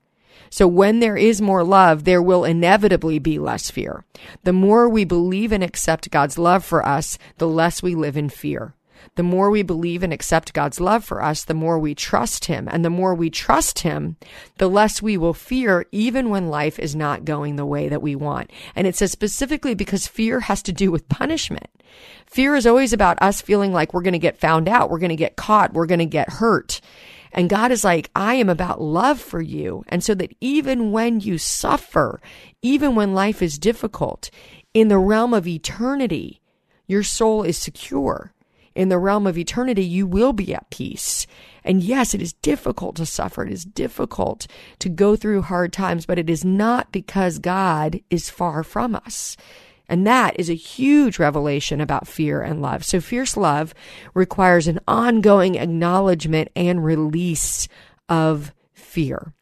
So 0.49 0.67
when 0.67 0.99
there 0.99 1.17
is 1.17 1.41
more 1.41 1.63
love, 1.63 2.03
there 2.03 2.21
will 2.21 2.43
inevitably 2.43 3.19
be 3.19 3.39
less 3.39 3.69
fear. 3.69 4.05
The 4.43 4.53
more 4.53 4.89
we 4.89 5.03
believe 5.05 5.51
and 5.51 5.63
accept 5.63 6.11
God's 6.11 6.37
love 6.37 6.63
for 6.63 6.85
us, 6.85 7.17
the 7.37 7.47
less 7.47 7.83
we 7.83 7.95
live 7.95 8.17
in 8.17 8.29
fear. 8.29 8.73
The 9.15 9.23
more 9.23 9.49
we 9.49 9.63
believe 9.63 10.03
and 10.03 10.13
accept 10.13 10.53
God's 10.53 10.79
love 10.79 11.03
for 11.03 11.23
us, 11.23 11.43
the 11.43 11.53
more 11.53 11.79
we 11.79 11.95
trust 11.95 12.45
Him. 12.45 12.67
And 12.71 12.85
the 12.85 12.89
more 12.89 13.15
we 13.15 13.29
trust 13.29 13.79
Him, 13.79 14.15
the 14.57 14.69
less 14.69 15.01
we 15.01 15.17
will 15.17 15.33
fear 15.33 15.85
even 15.91 16.29
when 16.29 16.49
life 16.49 16.77
is 16.77 16.95
not 16.95 17.25
going 17.25 17.55
the 17.55 17.65
way 17.65 17.89
that 17.89 18.01
we 18.01 18.15
want. 18.15 18.51
And 18.75 18.85
it 18.85 18.95
says 18.95 19.11
specifically 19.11 19.73
because 19.73 20.07
fear 20.07 20.41
has 20.41 20.61
to 20.63 20.71
do 20.71 20.91
with 20.91 21.09
punishment. 21.09 21.67
Fear 22.27 22.55
is 22.55 22.67
always 22.67 22.93
about 22.93 23.21
us 23.21 23.41
feeling 23.41 23.73
like 23.73 23.93
we're 23.93 24.03
going 24.03 24.13
to 24.13 24.19
get 24.19 24.39
found 24.39 24.67
out, 24.67 24.89
we're 24.89 24.99
going 24.99 25.09
to 25.09 25.15
get 25.15 25.35
caught, 25.35 25.73
we're 25.73 25.85
going 25.85 25.99
to 25.99 26.05
get 26.05 26.29
hurt. 26.29 26.81
And 27.31 27.49
God 27.49 27.71
is 27.71 27.83
like, 27.83 28.09
I 28.15 28.35
am 28.35 28.49
about 28.49 28.81
love 28.81 29.19
for 29.19 29.41
you. 29.41 29.83
And 29.87 30.03
so 30.03 30.15
that 30.15 30.35
even 30.41 30.91
when 30.91 31.19
you 31.19 31.37
suffer, 31.37 32.21
even 32.61 32.95
when 32.95 33.13
life 33.13 33.41
is 33.41 33.59
difficult, 33.59 34.29
in 34.73 34.87
the 34.87 34.97
realm 34.97 35.33
of 35.33 35.47
eternity, 35.47 36.41
your 36.87 37.03
soul 37.03 37.43
is 37.43 37.57
secure. 37.57 38.33
In 38.75 38.89
the 38.89 38.99
realm 38.99 39.25
of 39.25 39.37
eternity, 39.37 39.83
you 39.83 40.05
will 40.05 40.33
be 40.33 40.53
at 40.53 40.69
peace. 40.69 41.25
And 41.63 41.83
yes, 41.83 42.13
it 42.13 42.21
is 42.21 42.33
difficult 42.33 42.95
to 42.97 43.05
suffer. 43.05 43.43
It 43.43 43.51
is 43.51 43.65
difficult 43.65 44.45
to 44.79 44.87
go 44.87 45.15
through 45.15 45.41
hard 45.41 45.73
times, 45.73 46.05
but 46.05 46.19
it 46.19 46.29
is 46.29 46.45
not 46.45 46.91
because 46.91 47.39
God 47.39 47.99
is 48.09 48.29
far 48.29 48.63
from 48.63 48.95
us. 48.95 49.35
And 49.89 50.05
that 50.05 50.39
is 50.39 50.49
a 50.49 50.55
huge 50.55 51.19
revelation 51.19 51.79
about 51.79 52.07
fear 52.07 52.41
and 52.41 52.61
love. 52.61 52.83
So 52.83 52.99
fierce 52.99 53.37
love 53.37 53.73
requires 54.13 54.67
an 54.67 54.79
ongoing 54.87 55.55
acknowledgement 55.55 56.49
and 56.55 56.83
release 56.83 57.67
of 58.09 58.53
fear. 58.73 59.33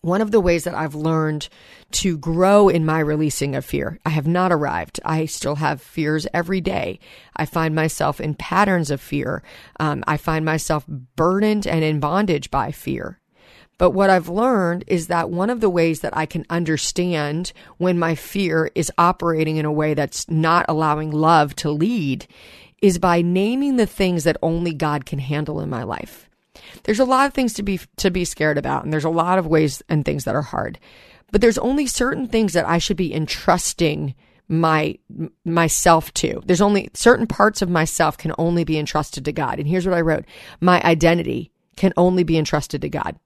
One 0.00 0.20
of 0.20 0.30
the 0.30 0.40
ways 0.40 0.62
that 0.64 0.76
I've 0.76 0.94
learned 0.94 1.48
to 1.90 2.16
grow 2.18 2.68
in 2.68 2.86
my 2.86 3.00
releasing 3.00 3.56
of 3.56 3.64
fear, 3.64 3.98
I 4.06 4.10
have 4.10 4.28
not 4.28 4.52
arrived. 4.52 5.00
I 5.04 5.26
still 5.26 5.56
have 5.56 5.82
fears 5.82 6.26
every 6.32 6.60
day. 6.60 7.00
I 7.34 7.44
find 7.46 7.74
myself 7.74 8.20
in 8.20 8.34
patterns 8.34 8.92
of 8.92 9.00
fear. 9.00 9.42
Um, 9.80 10.04
I 10.06 10.16
find 10.16 10.44
myself 10.44 10.86
burdened 10.86 11.66
and 11.66 11.82
in 11.82 11.98
bondage 11.98 12.50
by 12.50 12.70
fear. 12.70 13.18
But 13.78 13.92
what 13.92 14.10
I've 14.10 14.28
learned 14.28 14.84
is 14.88 15.06
that 15.06 15.30
one 15.30 15.50
of 15.50 15.60
the 15.60 15.70
ways 15.70 16.00
that 16.00 16.16
I 16.16 16.26
can 16.26 16.44
understand 16.50 17.52
when 17.78 17.98
my 17.98 18.16
fear 18.16 18.70
is 18.74 18.92
operating 18.98 19.56
in 19.56 19.64
a 19.64 19.72
way 19.72 19.94
that's 19.94 20.28
not 20.28 20.66
allowing 20.68 21.12
love 21.12 21.54
to 21.56 21.70
lead 21.70 22.26
is 22.82 22.98
by 22.98 23.22
naming 23.22 23.76
the 23.76 23.86
things 23.86 24.24
that 24.24 24.36
only 24.42 24.74
God 24.74 25.06
can 25.06 25.20
handle 25.20 25.60
in 25.60 25.70
my 25.70 25.84
life. 25.84 26.28
There's 26.82 27.00
a 27.00 27.04
lot 27.04 27.26
of 27.26 27.34
things 27.34 27.54
to 27.54 27.62
be 27.62 27.80
to 27.96 28.10
be 28.10 28.24
scared 28.24 28.58
about 28.58 28.84
and 28.84 28.92
there's 28.92 29.04
a 29.04 29.10
lot 29.10 29.38
of 29.38 29.46
ways 29.46 29.82
and 29.88 30.04
things 30.04 30.24
that 30.24 30.34
are 30.34 30.42
hard. 30.42 30.78
But 31.30 31.40
there's 31.40 31.58
only 31.58 31.86
certain 31.86 32.26
things 32.26 32.54
that 32.54 32.68
I 32.68 32.78
should 32.78 32.96
be 32.96 33.14
entrusting 33.14 34.14
my 34.48 34.98
myself 35.44 36.12
to. 36.14 36.42
There's 36.46 36.60
only 36.60 36.90
certain 36.94 37.26
parts 37.26 37.62
of 37.62 37.68
myself 37.68 38.18
can 38.18 38.32
only 38.38 38.64
be 38.64 38.78
entrusted 38.78 39.24
to 39.26 39.32
God. 39.32 39.58
And 39.58 39.68
here's 39.68 39.86
what 39.86 39.96
I 39.96 40.00
wrote. 40.00 40.24
My 40.60 40.82
identity 40.82 41.52
can 41.76 41.92
only 41.96 42.24
be 42.24 42.38
entrusted 42.38 42.80
to 42.80 42.88
God. 42.88 43.16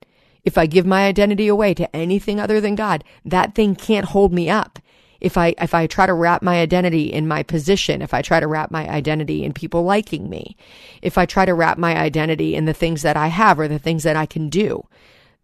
If 0.44 0.58
I 0.58 0.66
give 0.66 0.86
my 0.86 1.06
identity 1.06 1.48
away 1.48 1.74
to 1.74 1.94
anything 1.94 2.40
other 2.40 2.60
than 2.60 2.74
God, 2.74 3.04
that 3.24 3.54
thing 3.54 3.74
can't 3.74 4.06
hold 4.06 4.32
me 4.32 4.50
up. 4.50 4.78
If 5.20 5.38
I, 5.38 5.54
if 5.60 5.72
I 5.72 5.86
try 5.86 6.06
to 6.06 6.14
wrap 6.14 6.42
my 6.42 6.60
identity 6.60 7.12
in 7.12 7.28
my 7.28 7.44
position, 7.44 8.02
if 8.02 8.12
I 8.12 8.22
try 8.22 8.40
to 8.40 8.48
wrap 8.48 8.72
my 8.72 8.88
identity 8.88 9.44
in 9.44 9.52
people 9.52 9.84
liking 9.84 10.28
me, 10.28 10.56
if 11.00 11.16
I 11.16 11.26
try 11.26 11.44
to 11.44 11.54
wrap 11.54 11.78
my 11.78 11.96
identity 11.96 12.56
in 12.56 12.64
the 12.64 12.74
things 12.74 13.02
that 13.02 13.16
I 13.16 13.28
have 13.28 13.60
or 13.60 13.68
the 13.68 13.78
things 13.78 14.02
that 14.02 14.16
I 14.16 14.26
can 14.26 14.48
do, 14.48 14.84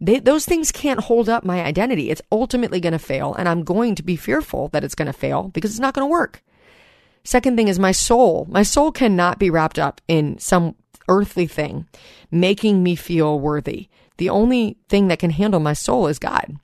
they, 0.00 0.18
those 0.18 0.44
things 0.44 0.72
can't 0.72 1.00
hold 1.00 1.28
up 1.28 1.44
my 1.44 1.62
identity. 1.62 2.10
It's 2.10 2.22
ultimately 2.32 2.80
going 2.80 2.92
to 2.92 2.98
fail, 2.98 3.34
and 3.34 3.48
I'm 3.48 3.62
going 3.62 3.94
to 3.96 4.02
be 4.02 4.16
fearful 4.16 4.68
that 4.68 4.82
it's 4.82 4.96
going 4.96 5.06
to 5.06 5.12
fail 5.12 5.44
because 5.44 5.70
it's 5.70 5.80
not 5.80 5.94
going 5.94 6.06
to 6.06 6.10
work. 6.10 6.42
Second 7.24 7.56
thing 7.56 7.68
is 7.68 7.78
my 7.78 7.92
soul. 7.92 8.46
My 8.48 8.62
soul 8.62 8.90
cannot 8.90 9.38
be 9.38 9.50
wrapped 9.50 9.78
up 9.78 10.00
in 10.08 10.38
some 10.38 10.74
earthly 11.08 11.46
thing 11.46 11.86
making 12.30 12.82
me 12.82 12.94
feel 12.94 13.38
worthy. 13.38 13.88
The 14.18 14.30
only 14.30 14.76
thing 14.88 15.08
that 15.08 15.18
can 15.18 15.30
handle 15.30 15.60
my 15.60 15.72
soul 15.72 16.06
is 16.06 16.18
God. 16.18 16.56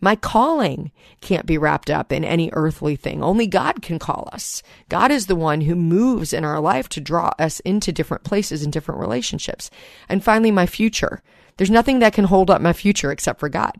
My 0.00 0.14
calling 0.14 0.92
can't 1.20 1.46
be 1.46 1.58
wrapped 1.58 1.90
up 1.90 2.12
in 2.12 2.24
any 2.24 2.50
earthly 2.52 2.94
thing. 2.94 3.22
Only 3.22 3.46
God 3.46 3.82
can 3.82 3.98
call 3.98 4.28
us. 4.32 4.62
God 4.88 5.10
is 5.10 5.26
the 5.26 5.34
one 5.34 5.62
who 5.62 5.74
moves 5.74 6.32
in 6.32 6.44
our 6.44 6.60
life 6.60 6.88
to 6.90 7.00
draw 7.00 7.32
us 7.38 7.58
into 7.60 7.90
different 7.90 8.22
places 8.22 8.62
and 8.62 8.72
different 8.72 9.00
relationships. 9.00 9.70
And 10.08 10.22
finally, 10.22 10.52
my 10.52 10.66
future. 10.66 11.22
There's 11.56 11.70
nothing 11.70 11.98
that 11.98 12.12
can 12.12 12.26
hold 12.26 12.50
up 12.50 12.60
my 12.60 12.72
future 12.72 13.10
except 13.10 13.40
for 13.40 13.48
God. 13.48 13.72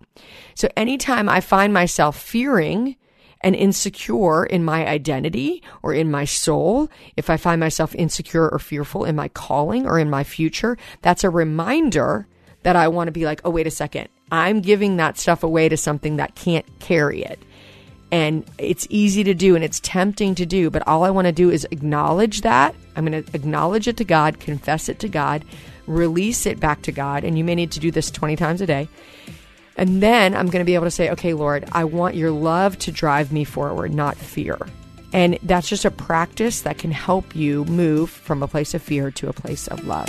So 0.57 0.69
anytime 0.77 1.29
I 1.29 1.41
find 1.41 1.73
myself 1.73 2.19
fearing 2.19 2.97
and 3.41 3.55
insecure 3.55 4.45
in 4.45 4.65
my 4.65 4.85
identity 4.85 5.63
or 5.81 5.95
in 5.95 6.11
my 6.11 6.25
soul, 6.25 6.89
if 7.17 7.31
I 7.31 7.37
find 7.37 7.61
myself 7.61 7.95
insecure 7.95 8.49
or 8.49 8.59
fearful 8.59 9.05
in 9.05 9.15
my 9.15 9.29
calling 9.29 9.87
or 9.87 10.01
in 10.01 10.11
my 10.11 10.25
future, 10.25 10.77
that's 11.03 11.23
a 11.23 11.31
reminder 11.31 12.27
that 12.63 12.77
I 12.77 12.89
want 12.89 13.09
to 13.09 13.13
be 13.13 13.25
like, 13.25 13.41
oh, 13.45 13.51
wait 13.51 13.67
a 13.67 13.71
second. 13.71 14.09
I'm 14.31 14.61
giving 14.61 14.97
that 14.97 15.19
stuff 15.19 15.43
away 15.43 15.69
to 15.69 15.77
something 15.77 16.17
that 16.17 16.35
can't 16.35 16.67
carry 16.81 17.23
it. 17.23 17.39
And 18.11 18.45
it's 18.57 18.87
easy 18.91 19.23
to 19.25 19.35
do 19.35 19.55
and 19.55 19.63
it's 19.63 19.81
tempting 19.81 20.35
to 20.37 20.47
do, 20.47 20.71
but 20.71 20.87
all 20.87 21.05
I 21.05 21.11
want 21.11 21.27
to 21.27 21.33
do 21.33 21.51
is 21.51 21.67
acknowledge 21.71 22.41
that. 22.41 22.75
I'm 22.97 23.05
going 23.05 23.23
to 23.23 23.35
acknowledge 23.35 23.87
it 23.87 23.99
to 23.99 24.05
God, 24.05 24.41
confess 24.41 24.89
it 24.89 24.99
to 25.01 25.09
God, 25.09 25.45
release 25.87 26.47
it 26.47 26.59
back 26.59 26.83
to 26.83 26.93
God. 26.93 27.25
And 27.25 27.37
you 27.37 27.45
may 27.45 27.55
need 27.55 27.73
to 27.73 27.81
do 27.81 27.91
this 27.91 28.11
20 28.11 28.37
times 28.37 28.61
a 28.61 28.67
day. 28.67 28.89
And 29.77 30.03
then 30.03 30.35
I'm 30.35 30.47
going 30.47 30.61
to 30.61 30.67
be 30.67 30.75
able 30.75 30.87
to 30.87 30.91
say, 30.91 31.11
okay, 31.11 31.35
Lord, 31.35 31.69
I 31.73 31.85
want 31.85 32.17
your 32.17 32.31
love 32.31 32.79
to 32.81 32.93
drive 32.93 33.31
me 33.31 33.45
forward, 33.45 33.95
not 33.95 34.17
fear. 34.17 34.59
And 35.13 35.39
that's 35.43 35.69
just 35.69 35.85
a 35.85 35.91
practice 35.91 36.63
that 36.63 36.79
can 36.79 36.91
help 36.91 37.37
you 37.37 37.65
move 37.67 38.11
from 38.11 38.43
a 38.43 38.49
place 38.49 38.75
of 38.75 38.83
fear 38.83 39.11
to 39.13 39.29
a 39.29 39.33
place 39.33 39.69
of 39.69 39.87
love. 39.87 40.09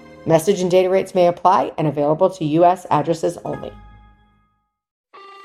Message 0.25 0.61
and 0.61 0.69
data 0.69 0.89
rates 0.89 1.15
may 1.15 1.27
apply 1.27 1.71
and 1.77 1.87
available 1.87 2.29
to 2.29 2.45
U.S. 2.45 2.85
addresses 2.89 3.37
only. 3.43 3.71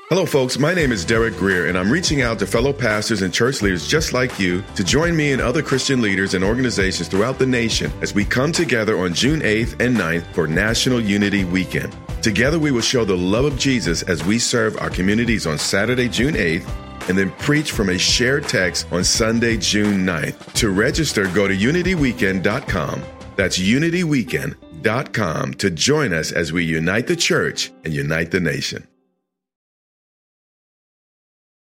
Hello, 0.09 0.25
folks. 0.25 0.57
My 0.57 0.73
name 0.73 0.93
is 0.93 1.03
Derek 1.03 1.35
Grier, 1.35 1.65
and 1.65 1.77
I'm 1.77 1.91
reaching 1.91 2.21
out 2.21 2.39
to 2.39 2.47
fellow 2.47 2.71
pastors 2.71 3.23
and 3.23 3.33
church 3.33 3.61
leaders 3.61 3.85
just 3.85 4.13
like 4.13 4.39
you 4.39 4.63
to 4.75 4.83
join 4.85 5.17
me 5.17 5.33
and 5.33 5.41
other 5.41 5.61
Christian 5.61 6.01
leaders 6.01 6.33
and 6.33 6.45
organizations 6.45 7.09
throughout 7.09 7.37
the 7.37 7.45
nation 7.45 7.91
as 8.01 8.13
we 8.13 8.23
come 8.23 8.53
together 8.53 8.97
on 8.99 9.13
June 9.13 9.41
8th 9.41 9.81
and 9.81 9.97
9th 9.97 10.23
for 10.33 10.47
National 10.47 11.01
Unity 11.01 11.43
Weekend. 11.43 11.93
Together, 12.21 12.57
we 12.57 12.71
will 12.71 12.79
show 12.79 13.03
the 13.03 13.17
love 13.17 13.43
of 13.43 13.59
Jesus 13.59 14.01
as 14.03 14.23
we 14.23 14.39
serve 14.39 14.77
our 14.77 14.89
communities 14.89 15.45
on 15.45 15.57
Saturday, 15.57 16.07
June 16.07 16.35
8th, 16.35 17.09
and 17.09 17.17
then 17.17 17.31
preach 17.31 17.73
from 17.73 17.89
a 17.89 17.97
shared 17.97 18.47
text 18.47 18.87
on 18.93 19.03
Sunday, 19.03 19.57
June 19.57 20.05
9th. 20.05 20.53
To 20.53 20.69
register, 20.69 21.27
go 21.33 21.49
to 21.49 21.55
unityweekend.com. 21.55 23.03
That's 23.37 23.57
unityweekend.com 23.57 25.53
to 25.53 25.69
join 25.69 26.13
us 26.13 26.31
as 26.31 26.51
we 26.51 26.65
unite 26.65 27.07
the 27.07 27.15
church 27.15 27.71
and 27.85 27.93
unite 27.93 28.31
the 28.31 28.39
nation. 28.39 28.87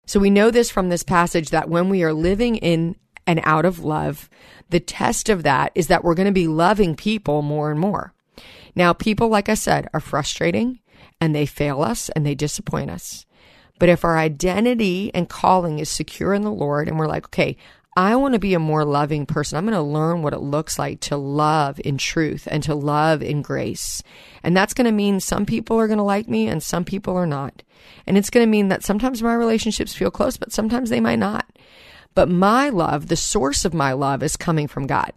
So 0.05 0.19
we 0.19 0.29
know 0.29 0.51
this 0.51 0.69
from 0.69 0.89
this 0.89 1.03
passage 1.03 1.49
that 1.49 1.69
when 1.69 1.89
we 1.89 2.03
are 2.03 2.13
living 2.13 2.57
in 2.57 2.97
and 3.25 3.39
out 3.43 3.65
of 3.65 3.79
love, 3.79 4.29
the 4.69 4.81
test 4.81 5.29
of 5.29 5.43
that 5.43 5.71
is 5.75 5.87
that 5.87 6.03
we're 6.03 6.15
going 6.15 6.27
to 6.27 6.33
be 6.33 6.47
loving 6.47 6.95
people 6.95 7.41
more 7.41 7.71
and 7.71 7.79
more. 7.79 8.13
Now, 8.75 8.91
people, 8.91 9.29
like 9.29 9.47
I 9.47 9.53
said, 9.53 9.87
are 9.93 9.99
frustrating 9.99 10.79
and 11.21 11.33
they 11.33 11.45
fail 11.45 11.81
us 11.81 12.09
and 12.09 12.25
they 12.25 12.35
disappoint 12.35 12.89
us. 12.89 13.25
But 13.79 13.89
if 13.89 14.03
our 14.03 14.17
identity 14.17 15.11
and 15.13 15.29
calling 15.29 15.79
is 15.79 15.89
secure 15.89 16.33
in 16.33 16.41
the 16.41 16.51
Lord 16.51 16.87
and 16.87 16.99
we're 16.99 17.07
like, 17.07 17.25
okay, 17.27 17.57
I 17.95 18.15
want 18.15 18.33
to 18.33 18.39
be 18.39 18.55
a 18.55 18.59
more 18.59 18.85
loving 18.85 19.25
person. 19.25 19.57
I'm 19.57 19.65
going 19.65 19.75
to 19.75 19.81
learn 19.81 20.23
what 20.23 20.33
it 20.33 20.39
looks 20.39 20.79
like 20.79 20.99
to 21.01 21.17
love 21.17 21.79
in 21.83 21.97
truth 21.97 22.47
and 22.49 22.63
to 22.63 22.73
love 22.73 23.21
in 23.21 23.43
grace. 23.43 24.01
And 24.41 24.57
that's 24.57 24.73
going 24.73 24.85
to 24.85 24.91
mean 24.91 25.19
some 25.19 25.45
people 25.45 25.79
are 25.79 25.87
going 25.87 25.97
to 25.97 26.03
like 26.03 26.27
me 26.27 26.47
and 26.47 26.63
some 26.63 26.85
people 26.85 27.15
are 27.15 27.27
not. 27.27 27.61
And 28.07 28.17
it's 28.17 28.31
going 28.31 28.45
to 28.45 28.49
mean 28.49 28.69
that 28.69 28.83
sometimes 28.83 29.21
my 29.21 29.35
relationships 29.35 29.93
feel 29.93 30.09
close, 30.09 30.37
but 30.37 30.51
sometimes 30.51 30.89
they 30.89 30.99
might 30.99 31.19
not. 31.19 31.45
But 32.15 32.29
my 32.29 32.69
love, 32.69 33.07
the 33.07 33.15
source 33.15 33.63
of 33.63 33.73
my 33.73 33.93
love 33.93 34.23
is 34.23 34.37
coming 34.37 34.67
from 34.67 34.87
God. 34.87 35.11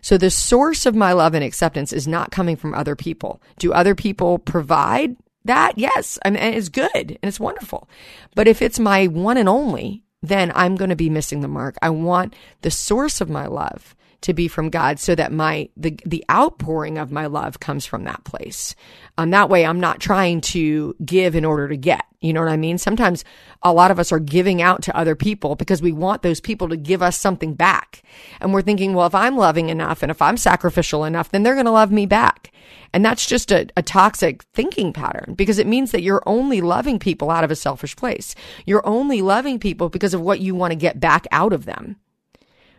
So 0.00 0.16
the 0.16 0.30
source 0.30 0.86
of 0.86 0.94
my 0.94 1.12
love 1.12 1.34
and 1.34 1.42
acceptance 1.42 1.92
is 1.92 2.06
not 2.06 2.30
coming 2.30 2.56
from 2.56 2.74
other 2.74 2.94
people. 2.94 3.40
Do 3.58 3.72
other 3.72 3.94
people 3.94 4.38
provide 4.38 5.16
that? 5.46 5.72
Yes. 5.76 6.18
Mean, 6.24 6.36
it's 6.36 6.68
good 6.68 6.92
and 6.94 7.18
it's 7.22 7.40
wonderful. 7.40 7.88
But 8.34 8.46
if 8.46 8.62
it's 8.62 8.78
my 8.78 9.06
one 9.06 9.36
and 9.36 9.48
only, 9.48 10.03
then 10.28 10.52
I'm 10.54 10.76
going 10.76 10.90
to 10.90 10.96
be 10.96 11.10
missing 11.10 11.40
the 11.40 11.48
mark. 11.48 11.76
I 11.82 11.90
want 11.90 12.34
the 12.62 12.70
source 12.70 13.20
of 13.20 13.30
my 13.30 13.46
love 13.46 13.94
to 14.24 14.32
be 14.32 14.48
from 14.48 14.70
God 14.70 14.98
so 14.98 15.14
that 15.14 15.32
my 15.32 15.68
the 15.76 15.98
the 16.06 16.24
outpouring 16.30 16.96
of 16.96 17.12
my 17.12 17.26
love 17.26 17.60
comes 17.60 17.84
from 17.84 18.04
that 18.04 18.24
place. 18.24 18.74
Um, 19.18 19.30
that 19.30 19.50
way 19.50 19.66
I'm 19.66 19.80
not 19.80 20.00
trying 20.00 20.40
to 20.40 20.96
give 21.04 21.34
in 21.34 21.44
order 21.44 21.68
to 21.68 21.76
get. 21.76 22.06
You 22.22 22.32
know 22.32 22.40
what 22.40 22.50
I 22.50 22.56
mean? 22.56 22.78
Sometimes 22.78 23.22
a 23.62 23.70
lot 23.70 23.90
of 23.90 23.98
us 23.98 24.12
are 24.12 24.18
giving 24.18 24.62
out 24.62 24.82
to 24.84 24.96
other 24.96 25.14
people 25.14 25.56
because 25.56 25.82
we 25.82 25.92
want 25.92 26.22
those 26.22 26.40
people 26.40 26.70
to 26.70 26.76
give 26.76 27.02
us 27.02 27.18
something 27.18 27.52
back. 27.52 28.02
And 28.40 28.54
we're 28.54 28.62
thinking, 28.62 28.94
well, 28.94 29.06
if 29.06 29.14
I'm 29.14 29.36
loving 29.36 29.68
enough 29.68 30.02
and 30.02 30.10
if 30.10 30.22
I'm 30.22 30.38
sacrificial 30.38 31.04
enough, 31.04 31.30
then 31.30 31.42
they're 31.42 31.52
going 31.52 31.66
to 31.66 31.70
love 31.70 31.92
me 31.92 32.06
back. 32.06 32.50
And 32.94 33.04
that's 33.04 33.26
just 33.26 33.52
a, 33.52 33.68
a 33.76 33.82
toxic 33.82 34.42
thinking 34.54 34.94
pattern 34.94 35.34
because 35.34 35.58
it 35.58 35.66
means 35.66 35.90
that 35.90 36.02
you're 36.02 36.22
only 36.24 36.62
loving 36.62 36.98
people 36.98 37.30
out 37.30 37.44
of 37.44 37.50
a 37.50 37.56
selfish 37.56 37.94
place. 37.94 38.34
You're 38.64 38.86
only 38.86 39.20
loving 39.20 39.58
people 39.58 39.90
because 39.90 40.14
of 40.14 40.22
what 40.22 40.40
you 40.40 40.54
want 40.54 40.70
to 40.70 40.76
get 40.76 40.98
back 40.98 41.26
out 41.30 41.52
of 41.52 41.66
them. 41.66 41.96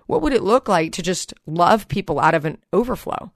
What 0.08 0.24
would 0.24 0.34
it 0.34 0.42
look 0.42 0.68
like 0.68 0.92
to 0.94 1.04
just 1.04 1.34
love 1.46 1.88
people 1.88 2.20
out 2.20 2.34
of 2.34 2.46
an 2.46 2.58
overflow? 2.74 3.32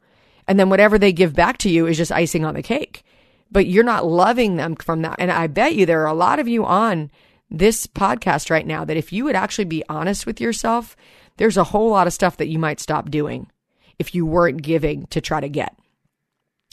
And 0.48 0.60
then 0.60 0.70
whatever 0.70 0.98
they 0.98 1.14
give 1.14 1.36
back 1.36 1.60
to 1.60 1.70
you 1.70 1.86
is 1.86 1.98
just 1.98 2.12
icing 2.12 2.46
on 2.46 2.56
the 2.56 2.64
cake 2.64 3.04
but 3.52 3.68
you're 3.68 3.84
not 3.84 4.06
loving 4.06 4.56
them 4.56 4.76
from 4.76 5.02
that. 5.02 5.16
And 5.20 5.32
I 5.32 5.48
bet 5.48 5.76
you 5.76 5.86
there 5.86 6.02
are 6.02 6.08
a 6.08 6.14
lot 6.14 6.40
of 6.40 6.48
you 6.48 6.66
on 6.66 7.12
this 7.50 7.88
podcast 7.88 8.50
right 8.50 8.66
now 8.66 8.86
that 8.86 8.98
if 8.98 9.12
you 9.12 9.24
would 9.24 9.36
actually 9.36 9.66
be 9.66 9.84
honest 9.90 10.26
with 10.26 10.40
yourself, 10.40 10.96
there's 11.38 11.58
a 11.58 11.64
whole 11.66 11.90
lot 11.90 12.08
of 12.08 12.14
stuff 12.14 12.38
that 12.38 12.48
you 12.48 12.60
might 12.60 12.80
stop 12.80 13.10
doing 13.10 13.50
if 13.98 14.14
you 14.14 14.26
weren't 14.26 14.62
giving 14.62 15.08
to 15.08 15.22
try 15.22 15.40
to 15.40 15.50
get. 15.50 15.76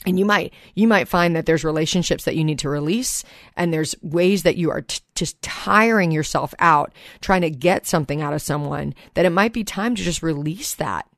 And 0.05 0.19
you 0.19 0.25
might 0.25 0.53
you 0.75 0.87
might 0.87 1.09
find 1.09 1.35
that 1.35 1.47
there's 1.47 1.65
relationships 1.65 2.25
that 2.25 2.37
you 2.37 2.45
need 2.45 2.59
to 2.61 2.69
release 2.69 3.25
and 3.57 3.73
there's 3.73 3.95
ways 4.03 4.43
that 4.45 4.57
you 4.57 4.71
are 4.71 4.83
t- 4.83 5.01
just 5.15 5.41
tiring 5.43 6.13
yourself 6.13 6.55
out 6.59 6.93
trying 7.21 7.41
to 7.41 7.51
get 7.51 7.87
something 7.87 8.23
out 8.23 8.35
of 8.35 8.43
someone 8.43 8.95
that 9.15 9.25
it 9.25 9.31
might 9.31 9.53
be 9.53 9.65
time 9.65 9.97
to 9.97 10.03
just 10.03 10.23
release 10.23 10.75
that 10.75 11.09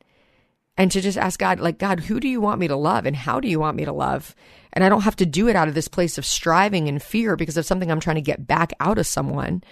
and 0.79 0.93
to 0.93 1.01
just 1.01 1.19
ask 1.19 1.41
God, 1.41 1.59
like, 1.59 1.77
God, 1.77 2.01
who 2.01 2.21
do 2.21 2.29
you 2.29 2.41
want 2.41 2.61
me 2.61 2.69
to 2.69 2.77
love 2.77 3.05
and 3.05 3.17
how 3.17 3.41
do 3.41 3.49
you 3.49 3.59
want 3.59 3.77
me 3.77 3.85
to 3.85 3.93
love? 3.93 4.35
And 4.73 4.85
I 4.85 4.89
don't 4.89 5.03
have 5.03 5.17
to 5.17 5.27
do 5.27 5.49
it 5.49 5.57
out 5.57 5.67
of 5.67 5.75
this 5.75 5.89
place 5.89 6.17
of 6.17 6.25
striving 6.25 6.89
and 6.89 7.03
fear 7.03 7.35
because 7.35 7.57
of 7.57 7.67
something 7.67 7.91
I'm 7.91 7.99
trying 7.99 8.17
to 8.17 8.23
get 8.23 8.47
back 8.47 8.73
out 8.79 8.97
of 8.97 9.07
someone. 9.07 9.65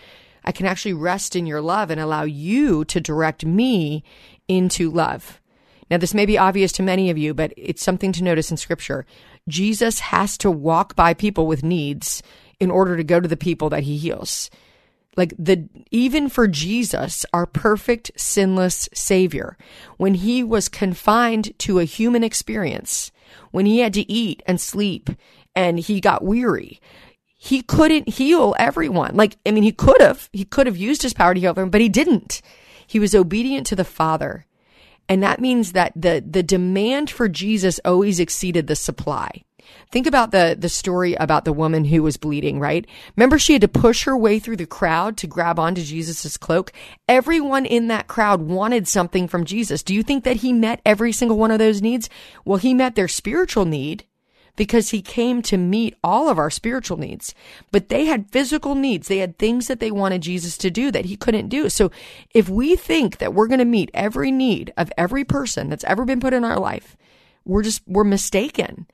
I 0.45 0.51
can 0.51 0.66
actually 0.66 0.95
rest 0.95 1.37
in 1.37 1.47
your 1.47 1.61
love 1.61 1.90
and 1.90 2.01
allow 2.01 2.25
you 2.25 2.85
to 2.87 3.01
direct 3.01 3.47
me 3.47 4.03
into 4.49 4.90
love. 4.90 5.40
Now, 5.90 5.99
this 5.99 6.14
may 6.14 6.27
be 6.27 6.38
obvious 6.38 6.72
to 6.72 6.83
many 6.83 7.11
of 7.11 7.18
you, 7.18 7.33
but 7.35 7.53
it's 7.57 7.83
something 7.83 8.12
to 8.12 8.25
notice 8.25 8.51
in 8.51 8.57
scripture. 8.57 9.07
Jesus 9.49 10.01
has 10.01 10.37
to 10.38 10.51
walk 10.51 10.96
by 10.96 11.14
people 11.14 11.46
with 11.46 11.62
needs 11.62 12.22
in 12.59 12.70
order 12.70 12.96
to 12.96 13.05
go 13.05 13.20
to 13.20 13.29
the 13.29 13.37
people 13.37 13.70
that 13.70 13.85
he 13.85 13.96
heals. 13.96 14.51
Like 15.16 15.33
the, 15.38 15.68
even 15.90 16.29
for 16.29 16.46
Jesus, 16.46 17.25
our 17.33 17.46
perfect, 17.46 18.11
sinless 18.16 18.88
savior, 18.92 19.57
when 19.96 20.14
he 20.14 20.42
was 20.42 20.68
confined 20.68 21.59
to 21.61 21.79
a 21.79 21.85
human 21.85 22.22
experience, 22.22 23.11
when 23.51 23.64
he 23.64 23.79
had 23.79 23.94
to 23.94 24.11
eat 24.11 24.42
and 24.46 24.61
sleep 24.61 25.09
and 25.55 25.79
he 25.79 26.01
got 26.01 26.25
weary, 26.25 26.81
he 27.38 27.62
couldn't 27.62 28.09
heal 28.09 28.55
everyone. 28.59 29.14
Like, 29.14 29.37
I 29.46 29.53
mean, 29.53 29.62
he 29.62 29.72
could 29.72 30.01
have, 30.01 30.29
he 30.33 30.44
could 30.44 30.66
have 30.66 30.77
used 30.77 31.03
his 31.03 31.14
power 31.14 31.33
to 31.33 31.40
heal 31.40 31.51
everyone, 31.51 31.70
but 31.70 31.81
he 31.81 31.88
didn't. 31.88 32.42
He 32.87 32.99
was 32.99 33.14
obedient 33.14 33.66
to 33.68 33.77
the 33.77 33.85
Father. 33.85 34.46
And 35.09 35.23
that 35.23 35.40
means 35.40 35.73
that 35.73 35.92
the, 35.95 36.25
the 36.29 36.42
demand 36.42 37.11
for 37.11 37.29
Jesus 37.29 37.81
always 37.85 38.19
exceeded 38.21 38.66
the 38.66 38.77
supply. 38.77 39.42
Think 39.90 40.07
about 40.07 40.31
the, 40.31 40.57
the 40.59 40.69
story 40.69 41.14
about 41.14 41.45
the 41.45 41.53
woman 41.53 41.85
who 41.85 42.03
was 42.03 42.16
bleeding, 42.16 42.61
right? 42.61 42.87
Remember 43.16 43.38
she 43.38 43.53
had 43.55 43.62
to 43.62 43.69
push 43.69 44.05
her 44.05 44.16
way 44.16 44.38
through 44.38 44.57
the 44.57 44.66
crowd 44.66 45.16
to 45.19 45.27
grab 45.27 45.59
onto 45.59 45.83
Jesus' 45.83 46.37
cloak? 46.37 46.73
Everyone 47.09 47.66
in 47.66 47.88
that 47.88 48.09
crowd 48.09 48.42
wanted 48.42 48.87
something 48.87 49.29
from 49.29 49.45
Jesus. 49.45 49.83
Do 49.83 49.95
you 49.95 50.03
think 50.03 50.25
that 50.25 50.37
he 50.37 50.53
met 50.53 50.81
every 50.85 51.12
single 51.12 51.38
one 51.38 51.51
of 51.51 51.59
those 51.59 51.83
needs? 51.83 52.09
Well, 52.45 52.59
he 52.59 52.75
met 52.75 52.95
their 52.95 53.09
spiritual 53.09 53.64
need 53.64 54.05
because 54.57 54.90
he 54.90 55.03
came 55.03 55.42
to 55.42 55.57
meet 55.57 55.95
all 56.03 56.29
of 56.29 56.38
our 56.38 56.51
spiritual 56.51 56.97
needs. 56.97 57.35
But 57.71 57.88
they 57.88 58.07
had 58.07 58.31
physical 58.31 58.75
needs. 58.75 59.09
They 59.09 59.19
had 59.19 59.38
things 59.38 59.69
that 59.69 59.81
they 59.81 59.90
wanted 59.90 60.23
Jesus 60.23 60.57
to 60.59 60.71
do 60.71 60.90
that 60.90 61.05
he 61.05 61.16
couldn't 61.16 61.49
do. 61.49 61.69
So 61.69 61.90
if 62.35 62.49
we 62.49 62.75
think 62.75 63.19
that 63.19 63.35
we're 63.35 63.47
going 63.47 63.59
to 63.59 63.64
meet 63.64 63.90
every 63.95 64.31
need 64.31 64.73
of 64.77 64.92
every 64.97 65.25
person 65.25 65.69
that's 65.69 65.85
ever 65.85 66.05
been 66.05 66.21
put 66.21 66.35
in 66.35 66.45
our 66.45 66.59
life, 66.59 66.97
we're 67.45 67.62
just, 67.62 67.83
we're 67.87 68.05
mistaken. 68.05 68.87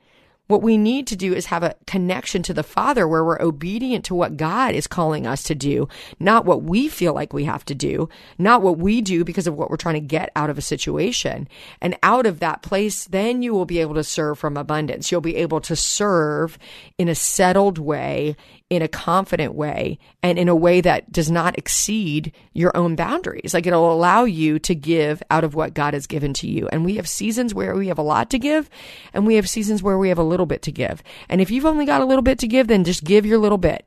What 0.48 0.62
we 0.62 0.76
need 0.76 1.06
to 1.06 1.16
do 1.16 1.32
is 1.32 1.46
have 1.46 1.62
a 1.62 1.76
connection 1.86 2.42
to 2.42 2.52
the 2.52 2.62
Father 2.62 3.06
where 3.06 3.24
we're 3.24 3.40
obedient 3.40 4.04
to 4.06 4.14
what 4.14 4.36
God 4.36 4.74
is 4.74 4.86
calling 4.86 5.26
us 5.26 5.44
to 5.44 5.54
do, 5.54 5.88
not 6.18 6.44
what 6.44 6.64
we 6.64 6.88
feel 6.88 7.14
like 7.14 7.32
we 7.32 7.44
have 7.44 7.64
to 7.66 7.74
do, 7.74 8.08
not 8.38 8.60
what 8.60 8.76
we 8.76 9.00
do 9.00 9.24
because 9.24 9.46
of 9.46 9.54
what 9.54 9.70
we're 9.70 9.76
trying 9.76 9.94
to 9.94 10.00
get 10.00 10.30
out 10.34 10.50
of 10.50 10.58
a 10.58 10.62
situation. 10.62 11.48
And 11.80 11.96
out 12.02 12.26
of 12.26 12.40
that 12.40 12.62
place, 12.62 13.04
then 13.06 13.42
you 13.42 13.54
will 13.54 13.64
be 13.64 13.78
able 13.78 13.94
to 13.94 14.04
serve 14.04 14.38
from 14.38 14.56
abundance. 14.56 15.10
You'll 15.10 15.20
be 15.20 15.36
able 15.36 15.60
to 15.62 15.76
serve 15.76 16.58
in 16.98 17.08
a 17.08 17.14
settled 17.14 17.78
way, 17.78 18.36
in 18.72 18.80
a 18.80 18.88
confident 18.88 19.54
way 19.54 19.98
and 20.22 20.38
in 20.38 20.48
a 20.48 20.56
way 20.56 20.80
that 20.80 21.12
does 21.12 21.30
not 21.30 21.58
exceed 21.58 22.32
your 22.54 22.74
own 22.74 22.96
boundaries. 22.96 23.52
Like 23.52 23.66
it'll 23.66 23.92
allow 23.92 24.24
you 24.24 24.58
to 24.60 24.74
give 24.74 25.22
out 25.30 25.44
of 25.44 25.54
what 25.54 25.74
God 25.74 25.92
has 25.92 26.06
given 26.06 26.32
to 26.34 26.48
you. 26.48 26.68
And 26.68 26.82
we 26.82 26.96
have 26.96 27.06
seasons 27.06 27.52
where 27.52 27.74
we 27.74 27.88
have 27.88 27.98
a 27.98 28.02
lot 28.02 28.30
to 28.30 28.38
give 28.38 28.70
and 29.12 29.26
we 29.26 29.34
have 29.34 29.46
seasons 29.46 29.82
where 29.82 29.98
we 29.98 30.08
have 30.08 30.16
a 30.16 30.22
little 30.22 30.46
bit 30.46 30.62
to 30.62 30.72
give. 30.72 31.02
And 31.28 31.42
if 31.42 31.50
you've 31.50 31.66
only 31.66 31.84
got 31.84 32.00
a 32.00 32.06
little 32.06 32.22
bit 32.22 32.38
to 32.38 32.48
give, 32.48 32.68
then 32.68 32.82
just 32.82 33.04
give 33.04 33.26
your 33.26 33.36
little 33.36 33.58
bit. 33.58 33.86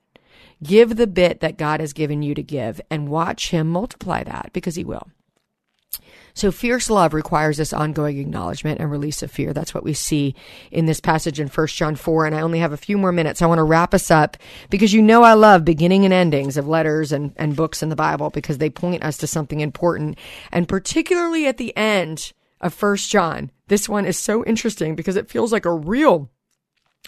Give 0.62 0.96
the 0.96 1.08
bit 1.08 1.40
that 1.40 1.58
God 1.58 1.80
has 1.80 1.92
given 1.92 2.22
you 2.22 2.36
to 2.36 2.44
give 2.44 2.80
and 2.92 3.10
watch 3.10 3.50
him 3.50 3.68
multiply 3.68 4.24
that 4.24 4.52
because 4.54 4.76
he 4.76 4.84
will. 4.84 5.08
So 6.36 6.52
fierce 6.52 6.90
love 6.90 7.14
requires 7.14 7.56
this 7.56 7.72
ongoing 7.72 8.18
acknowledgement 8.18 8.82
and 8.82 8.92
release 8.92 9.24
of 9.24 9.32
fear. 9.32 9.54
That's 9.54 9.74
what 9.74 9.86
we 9.86 9.94
see 9.94 10.36
in 10.70 10.86
this 10.86 11.00
passage 11.00 11.40
in 11.40 11.48
1 11.48 11.68
John 11.68 11.96
4. 11.96 12.26
And 12.26 12.36
I 12.36 12.42
only 12.42 12.60
have 12.60 12.74
a 12.74 12.78
few 12.78 12.98
more 12.98 13.14
minutes. 13.14 13.42
I 13.42 13.46
want 13.46 13.60
to 13.60 13.64
wrap 13.64 13.94
us 13.94 14.12
up 14.12 14.36
because 14.70 14.94
you 14.94 15.02
know 15.02 15.24
I 15.24 15.34
love 15.34 15.64
beginning 15.64 16.04
and 16.04 16.14
endings 16.14 16.58
of 16.58 16.68
letters 16.68 17.14
and, 17.14 17.32
and 17.38 17.56
books 17.56 17.82
in 17.82 17.88
the 17.88 17.96
Bible 17.96 18.32
because 18.32 18.58
they 18.58 18.70
point 18.70 19.02
us 19.02 19.16
to 19.18 19.28
something 19.28 19.62
important. 19.62 20.20
And 20.52 20.68
particularly 20.68 21.48
at 21.48 21.58
the 21.58 21.76
end 21.78 22.34
of 22.60 22.80
1 22.80 22.98
John, 22.98 23.50
this 23.68 23.88
one 23.88 24.06
is 24.06 24.18
so 24.18 24.44
interesting 24.44 24.94
because 24.94 25.16
it 25.16 25.30
feels 25.30 25.54
like 25.54 25.66
a 25.66 25.74
real 25.74 26.30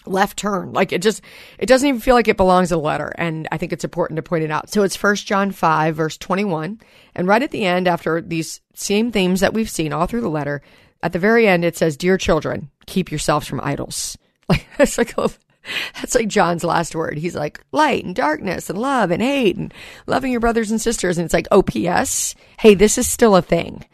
left 0.06 0.38
turn. 0.38 0.72
Like 0.72 0.92
it 0.92 1.02
just, 1.02 1.22
it 1.58 1.66
doesn't 1.66 1.88
even 1.88 2.00
feel 2.00 2.14
like 2.14 2.28
it 2.28 2.36
belongs 2.36 2.72
in 2.72 2.78
a 2.78 2.80
letter. 2.80 3.12
And 3.16 3.48
I 3.52 3.56
think 3.56 3.72
it's 3.72 3.84
important 3.84 4.16
to 4.16 4.22
point 4.22 4.44
it 4.44 4.50
out. 4.50 4.70
So 4.70 4.82
it's 4.82 4.96
first 4.96 5.26
John 5.26 5.50
5 5.50 5.96
verse 5.96 6.16
21. 6.16 6.80
And 7.14 7.28
right 7.28 7.42
at 7.42 7.50
the 7.50 7.64
end, 7.64 7.88
after 7.88 8.20
these 8.20 8.60
same 8.74 9.10
themes 9.12 9.40
that 9.40 9.54
we've 9.54 9.70
seen 9.70 9.92
all 9.92 10.06
through 10.06 10.22
the 10.22 10.28
letter, 10.28 10.62
at 11.02 11.12
the 11.12 11.18
very 11.18 11.46
end, 11.46 11.64
it 11.64 11.76
says, 11.76 11.96
dear 11.96 12.18
children, 12.18 12.70
keep 12.86 13.10
yourselves 13.10 13.46
from 13.46 13.60
idols. 13.60 14.16
Like 14.50 14.66
that's 14.78 14.96
like, 14.96 15.12
a, 15.18 15.28
that's 15.96 16.14
like 16.14 16.28
John's 16.28 16.64
last 16.64 16.94
word. 16.94 17.18
He's 17.18 17.34
like 17.34 17.62
light 17.70 18.02
and 18.06 18.16
darkness 18.16 18.70
and 18.70 18.78
love 18.78 19.10
and 19.10 19.20
hate 19.20 19.58
and 19.58 19.74
loving 20.06 20.32
your 20.32 20.40
brothers 20.40 20.70
and 20.70 20.80
sisters. 20.80 21.18
And 21.18 21.26
it's 21.26 21.34
like, 21.34 21.46
oh, 21.50 21.62
P.S. 21.62 22.34
Hey, 22.58 22.72
this 22.72 22.96
is 22.96 23.06
still 23.06 23.36
a 23.36 23.42
thing. 23.42 23.84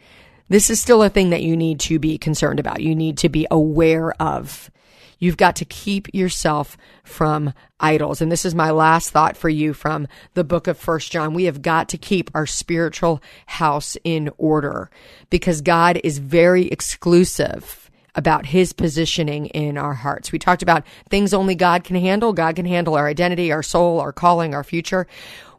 This 0.47 0.69
is 0.69 0.79
still 0.79 1.03
a 1.03 1.09
thing 1.09 1.31
that 1.31 1.43
you 1.43 1.57
need 1.57 1.79
to 1.81 1.99
be 1.99 2.17
concerned 2.17 2.59
about. 2.59 2.81
You 2.81 2.95
need 2.95 3.17
to 3.19 3.29
be 3.29 3.47
aware 3.51 4.13
of. 4.21 4.69
You've 5.19 5.37
got 5.37 5.55
to 5.57 5.65
keep 5.65 6.13
yourself 6.13 6.77
from 7.03 7.53
idols. 7.79 8.21
And 8.21 8.31
this 8.31 8.45
is 8.45 8.55
my 8.55 8.71
last 8.71 9.11
thought 9.11 9.37
for 9.37 9.49
you 9.49 9.73
from 9.73 10.07
the 10.33 10.43
book 10.43 10.67
of 10.67 10.77
First 10.77 11.11
John. 11.11 11.33
We 11.33 11.45
have 11.45 11.61
got 11.61 11.89
to 11.89 11.97
keep 11.97 12.29
our 12.33 12.45
spiritual 12.45 13.21
house 13.45 13.97
in 14.03 14.29
order 14.37 14.89
because 15.29 15.61
God 15.61 15.99
is 16.03 16.17
very 16.17 16.67
exclusive 16.67 17.89
about 18.15 18.45
his 18.45 18.73
positioning 18.73 19.47
in 19.47 19.77
our 19.77 19.93
hearts. 19.93 20.31
We 20.31 20.39
talked 20.39 20.63
about 20.63 20.85
things 21.09 21.33
only 21.33 21.55
God 21.55 21.83
can 21.83 21.97
handle. 21.97 22.33
God 22.33 22.55
can 22.55 22.65
handle 22.65 22.95
our 22.95 23.07
identity, 23.07 23.51
our 23.51 23.63
soul, 23.63 23.99
our 23.99 24.13
calling, 24.13 24.55
our 24.55 24.63
future. 24.63 25.05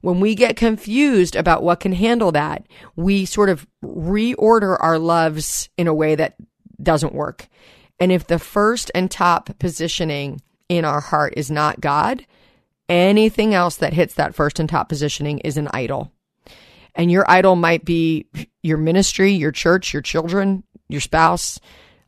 When 0.01 0.21
we 0.21 0.35
get 0.35 0.57
confused 0.57 1.37
about 1.37 1.63
what 1.63 1.81
can 1.81 1.93
handle 1.93 2.33
that, 2.33 2.67
we 2.95 3.25
sort 3.27 3.51
of 3.51 3.67
reorder 3.85 4.77
our 4.81 4.99
loves 4.99 5.69
in 5.77 5.87
a 5.87 5.95
way 5.95 6.15
that 6.15 6.37
doesn't 6.83 7.15
work. 7.15 7.49
And 7.99 8.13
if 8.13 8.27
the 8.27 8.39
first 8.39 8.91
and 8.95 9.11
top 9.11 9.59
positioning 9.59 10.41
in 10.69 10.85
our 10.85 11.01
heart 11.01 11.35
is 11.37 11.51
not 11.51 11.81
God, 11.81 12.27
anything 12.89 13.55
else 13.55 13.77
that 13.77 13.95
hits 13.95 14.15
that 14.15 14.35
first 14.35 14.59
and 14.61 14.69
top 14.69 14.89
positioning 14.89 15.39
is 15.39 15.57
an 15.57 15.69
idol. 15.73 16.13
And 16.95 17.11
your 17.11 17.31
idol 17.31 17.57
might 17.57 17.85
be 17.85 18.27
your 18.63 18.79
ministry, 18.79 19.33
your 19.33 19.53
church, 19.53 19.93
your 19.93 20.03
children, 20.03 20.65
your 20.89 21.01
spouse. 21.01 21.61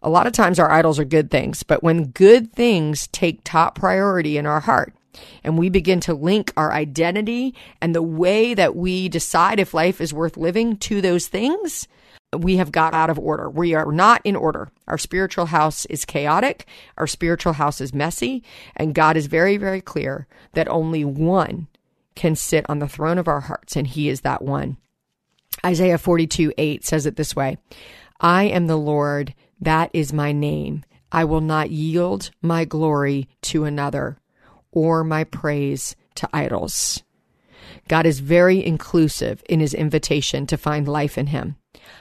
A 0.02 0.08
lot 0.08 0.26
of 0.26 0.32
times 0.32 0.58
our 0.58 0.70
idols 0.70 0.98
are 0.98 1.04
good 1.04 1.30
things, 1.30 1.62
but 1.62 1.82
when 1.82 2.10
good 2.10 2.52
things 2.52 3.06
take 3.08 3.42
top 3.44 3.74
priority 3.74 4.38
in 4.38 4.46
our 4.46 4.60
heart, 4.60 4.94
and 5.42 5.58
we 5.58 5.68
begin 5.68 6.00
to 6.00 6.14
link 6.14 6.52
our 6.56 6.72
identity 6.72 7.54
and 7.80 7.94
the 7.94 8.02
way 8.02 8.54
that 8.54 8.76
we 8.76 9.08
decide 9.08 9.58
if 9.58 9.74
life 9.74 10.00
is 10.00 10.14
worth 10.14 10.36
living 10.36 10.76
to 10.76 11.00
those 11.00 11.26
things, 11.26 11.88
we 12.36 12.56
have 12.56 12.72
got 12.72 12.94
out 12.94 13.10
of 13.10 13.18
order. 13.18 13.48
We 13.48 13.74
are 13.74 13.90
not 13.90 14.20
in 14.24 14.36
order. 14.36 14.70
Our 14.86 14.98
spiritual 14.98 15.46
house 15.46 15.86
is 15.86 16.04
chaotic. 16.04 16.66
Our 16.98 17.06
spiritual 17.06 17.54
house 17.54 17.80
is 17.80 17.94
messy. 17.94 18.42
And 18.76 18.94
God 18.94 19.16
is 19.16 19.26
very, 19.26 19.56
very 19.56 19.80
clear 19.80 20.26
that 20.52 20.68
only 20.68 21.04
one 21.04 21.68
can 22.14 22.36
sit 22.36 22.66
on 22.68 22.80
the 22.80 22.88
throne 22.88 23.16
of 23.16 23.28
our 23.28 23.40
hearts, 23.40 23.76
and 23.76 23.86
He 23.86 24.08
is 24.08 24.22
that 24.22 24.42
one. 24.42 24.76
Isaiah 25.64 25.98
42 25.98 26.52
8 26.58 26.84
says 26.84 27.06
it 27.06 27.16
this 27.16 27.34
way 27.34 27.58
I 28.20 28.44
am 28.44 28.66
the 28.66 28.76
Lord, 28.76 29.34
that 29.60 29.90
is 29.92 30.12
my 30.12 30.32
name. 30.32 30.84
I 31.10 31.24
will 31.24 31.40
not 31.40 31.70
yield 31.70 32.30
my 32.42 32.64
glory 32.66 33.28
to 33.42 33.64
another 33.64 34.18
or 34.70 35.02
my 35.02 35.24
praise 35.24 35.96
to 36.16 36.28
idols. 36.32 37.02
God 37.88 38.04
is 38.04 38.20
very 38.20 38.62
inclusive 38.64 39.42
in 39.48 39.60
his 39.60 39.72
invitation 39.72 40.46
to 40.48 40.58
find 40.58 40.86
life 40.86 41.16
in 41.16 41.28
him 41.28 41.56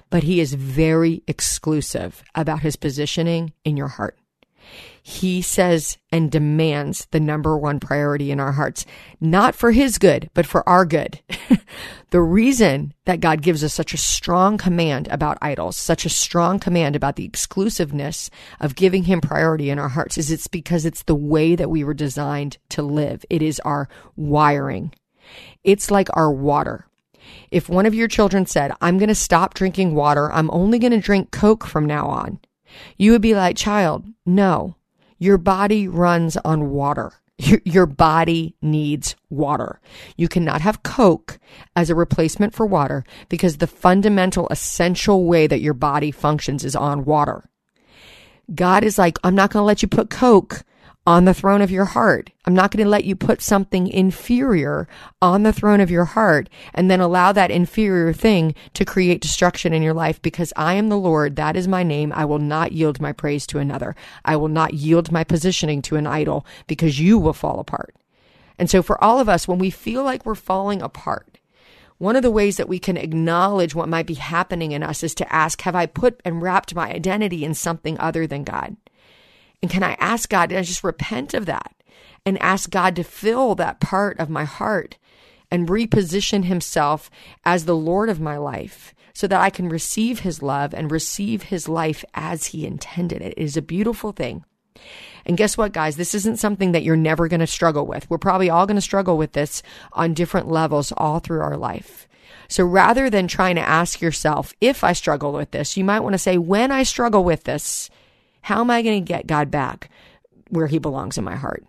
but 0.09 0.23
he 0.23 0.39
is 0.39 0.53
very 0.53 1.23
exclusive 1.27 2.23
about 2.35 2.61
his 2.61 2.75
positioning 2.75 3.53
in 3.63 3.77
your 3.77 3.87
heart. 3.87 4.17
He 5.01 5.41
says 5.41 5.97
and 6.11 6.29
demands 6.29 7.07
the 7.11 7.19
number 7.21 7.57
one 7.57 7.79
priority 7.79 8.29
in 8.29 8.41
our 8.41 8.51
hearts, 8.51 8.85
not 9.21 9.55
for 9.55 9.71
his 9.71 9.97
good, 9.97 10.29
but 10.33 10.45
for 10.45 10.67
our 10.67 10.85
good. 10.85 11.21
the 12.09 12.21
reason 12.21 12.93
that 13.05 13.21
God 13.21 13.41
gives 13.41 13.63
us 13.63 13.73
such 13.73 13.93
a 13.93 13.97
strong 13.97 14.57
command 14.57 15.07
about 15.07 15.37
idols, 15.41 15.77
such 15.77 16.05
a 16.05 16.09
strong 16.09 16.59
command 16.59 16.95
about 16.95 17.15
the 17.15 17.23
exclusiveness 17.23 18.29
of 18.59 18.75
giving 18.75 19.03
him 19.03 19.21
priority 19.21 19.69
in 19.69 19.79
our 19.79 19.89
hearts 19.89 20.17
is 20.17 20.29
it's 20.29 20.47
because 20.47 20.85
it's 20.85 21.03
the 21.03 21.15
way 21.15 21.55
that 21.55 21.69
we 21.69 21.85
were 21.85 21.93
designed 21.93 22.57
to 22.69 22.81
live. 22.81 23.23
It 23.29 23.41
is 23.41 23.61
our 23.61 23.87
wiring. 24.17 24.93
It's 25.63 25.89
like 25.89 26.09
our 26.17 26.31
water. 26.31 26.85
If 27.51 27.69
one 27.69 27.85
of 27.85 27.93
your 27.93 28.07
children 28.07 28.45
said, 28.45 28.71
I'm 28.81 28.97
going 28.97 29.09
to 29.09 29.15
stop 29.15 29.53
drinking 29.53 29.95
water, 29.95 30.31
I'm 30.31 30.49
only 30.51 30.79
going 30.79 30.91
to 30.91 30.99
drink 30.99 31.31
Coke 31.31 31.65
from 31.65 31.85
now 31.85 32.07
on, 32.07 32.39
you 32.97 33.11
would 33.11 33.21
be 33.21 33.35
like, 33.35 33.55
child, 33.55 34.05
no, 34.25 34.75
your 35.17 35.37
body 35.37 35.87
runs 35.87 36.37
on 36.37 36.69
water. 36.69 37.13
Your, 37.65 37.85
body 37.85 38.55
needs 38.63 39.15
water. 39.29 39.79
You 40.15 40.27
cannot 40.27 40.61
have 40.61 40.81
Coke 40.81 41.37
as 41.75 41.91
a 41.91 41.95
replacement 41.95 42.55
for 42.55 42.65
water 42.65 43.03
because 43.29 43.57
the 43.57 43.67
fundamental 43.67 44.47
essential 44.49 45.25
way 45.25 45.45
that 45.45 45.61
your 45.61 45.75
body 45.75 46.09
functions 46.09 46.65
is 46.65 46.75
on 46.75 47.05
water. 47.05 47.43
God 48.55 48.83
is 48.83 48.97
like, 48.97 49.19
I'm 49.23 49.35
not 49.35 49.51
going 49.51 49.61
to 49.61 49.67
let 49.67 49.83
you 49.83 49.87
put 49.87 50.09
Coke 50.09 50.63
on 51.07 51.23
the 51.23 51.33
throne 51.33 51.61
of 51.61 51.71
your 51.71 51.85
heart. 51.85 52.31
I'm 52.45 52.53
not 52.53 52.69
going 52.69 52.83
to 52.83 52.89
let 52.89 53.05
you 53.05 53.15
put 53.15 53.41
something 53.41 53.87
inferior 53.87 54.89
on 55.21 55.43
the 55.43 55.53
throne 55.53 55.79
of 55.79 55.89
your 55.89 56.03
heart 56.03 56.49
and 56.73 56.91
then 56.91 56.99
allow 56.99 57.31
that 57.31 57.49
inferior 57.49 58.11
thing 58.11 58.53
to 58.73 58.83
create 58.83 59.21
destruction 59.21 59.71
in 59.71 59.81
your 59.81 59.93
life 59.93 60.21
because 60.21 60.51
I 60.57 60.73
am 60.73 60.89
the 60.89 60.97
Lord. 60.97 61.37
That 61.37 61.55
is 61.55 61.65
my 61.65 61.81
name. 61.81 62.11
I 62.13 62.25
will 62.25 62.39
not 62.39 62.73
yield 62.73 62.99
my 62.99 63.13
praise 63.13 63.47
to 63.47 63.57
another. 63.57 63.95
I 64.25 64.35
will 64.35 64.49
not 64.49 64.73
yield 64.73 65.09
my 65.09 65.23
positioning 65.23 65.81
to 65.83 65.95
an 65.95 66.05
idol 66.05 66.45
because 66.67 66.99
you 66.99 67.17
will 67.17 67.31
fall 67.31 67.61
apart. 67.61 67.95
And 68.59 68.69
so 68.69 68.83
for 68.83 69.01
all 69.01 69.21
of 69.21 69.29
us, 69.29 69.47
when 69.47 69.59
we 69.59 69.69
feel 69.69 70.03
like 70.03 70.25
we're 70.25 70.35
falling 70.35 70.81
apart, 70.81 71.39
one 71.99 72.17
of 72.17 72.21
the 72.21 72.31
ways 72.31 72.57
that 72.57 72.67
we 72.67 72.79
can 72.79 72.97
acknowledge 72.97 73.73
what 73.73 73.87
might 73.87 74.07
be 74.07 74.15
happening 74.15 74.73
in 74.73 74.83
us 74.83 75.03
is 75.03 75.15
to 75.15 75.33
ask, 75.33 75.61
have 75.61 75.75
I 75.75 75.85
put 75.85 76.19
and 76.25 76.41
wrapped 76.41 76.75
my 76.75 76.91
identity 76.91 77.45
in 77.45 77.53
something 77.53 77.97
other 77.97 78.27
than 78.27 78.43
God? 78.43 78.75
And 79.61 79.71
can 79.71 79.83
I 79.83 79.93
ask 79.99 80.29
God, 80.29 80.51
and 80.51 80.59
I 80.59 80.63
just 80.63 80.83
repent 80.83 81.33
of 81.33 81.45
that 81.47 81.73
and 82.25 82.41
ask 82.41 82.69
God 82.69 82.95
to 82.95 83.03
fill 83.03 83.55
that 83.55 83.79
part 83.79 84.19
of 84.19 84.29
my 84.29 84.43
heart 84.43 84.97
and 85.49 85.69
reposition 85.69 86.45
himself 86.45 87.09
as 87.45 87.65
the 87.65 87.75
Lord 87.75 88.09
of 88.09 88.19
my 88.19 88.37
life 88.37 88.93
so 89.13 89.27
that 89.27 89.41
I 89.41 89.49
can 89.49 89.69
receive 89.69 90.19
his 90.19 90.43
love 90.43 90.73
and 90.73 90.91
receive 90.91 91.43
his 91.43 91.67
life 91.67 92.05
as 92.13 92.47
he 92.47 92.67
intended 92.67 93.21
it. 93.21 93.33
It 93.37 93.41
is 93.41 93.57
a 93.57 93.61
beautiful 93.61 94.11
thing. 94.11 94.43
And 95.25 95.37
guess 95.37 95.57
what, 95.57 95.73
guys? 95.73 95.95
This 95.95 96.13
isn't 96.13 96.37
something 96.37 96.73
that 96.73 96.83
you're 96.83 96.95
never 96.95 97.27
going 97.27 97.39
to 97.39 97.47
struggle 97.47 97.87
with. 97.87 98.07
We're 98.09 98.19
probably 98.19 98.49
all 98.49 98.67
going 98.67 98.75
to 98.75 98.81
struggle 98.81 99.17
with 99.17 99.31
this 99.31 99.63
on 99.93 100.13
different 100.13 100.47
levels 100.47 100.93
all 100.95 101.19
through 101.19 101.41
our 101.41 101.57
life. 101.57 102.07
So 102.47 102.63
rather 102.63 103.09
than 103.09 103.27
trying 103.27 103.55
to 103.55 103.61
ask 103.61 104.01
yourself, 104.01 104.53
if 104.61 104.83
I 104.83 104.93
struggle 104.93 105.33
with 105.33 105.51
this, 105.51 105.77
you 105.77 105.83
might 105.83 106.01
want 106.01 106.13
to 106.13 106.19
say, 106.19 106.37
when 106.37 106.71
I 106.71 106.83
struggle 106.83 107.23
with 107.23 107.43
this, 107.43 107.89
how 108.47 108.61
am 108.61 108.71
I 108.71 108.81
going 108.81 109.03
to 109.03 109.13
get 109.13 109.27
God 109.27 109.51
back 109.51 109.89
where 110.51 110.67
he 110.67 110.79
belongs 110.79 111.17
in 111.17 111.25
my 111.25 111.35
heart? 111.35 111.65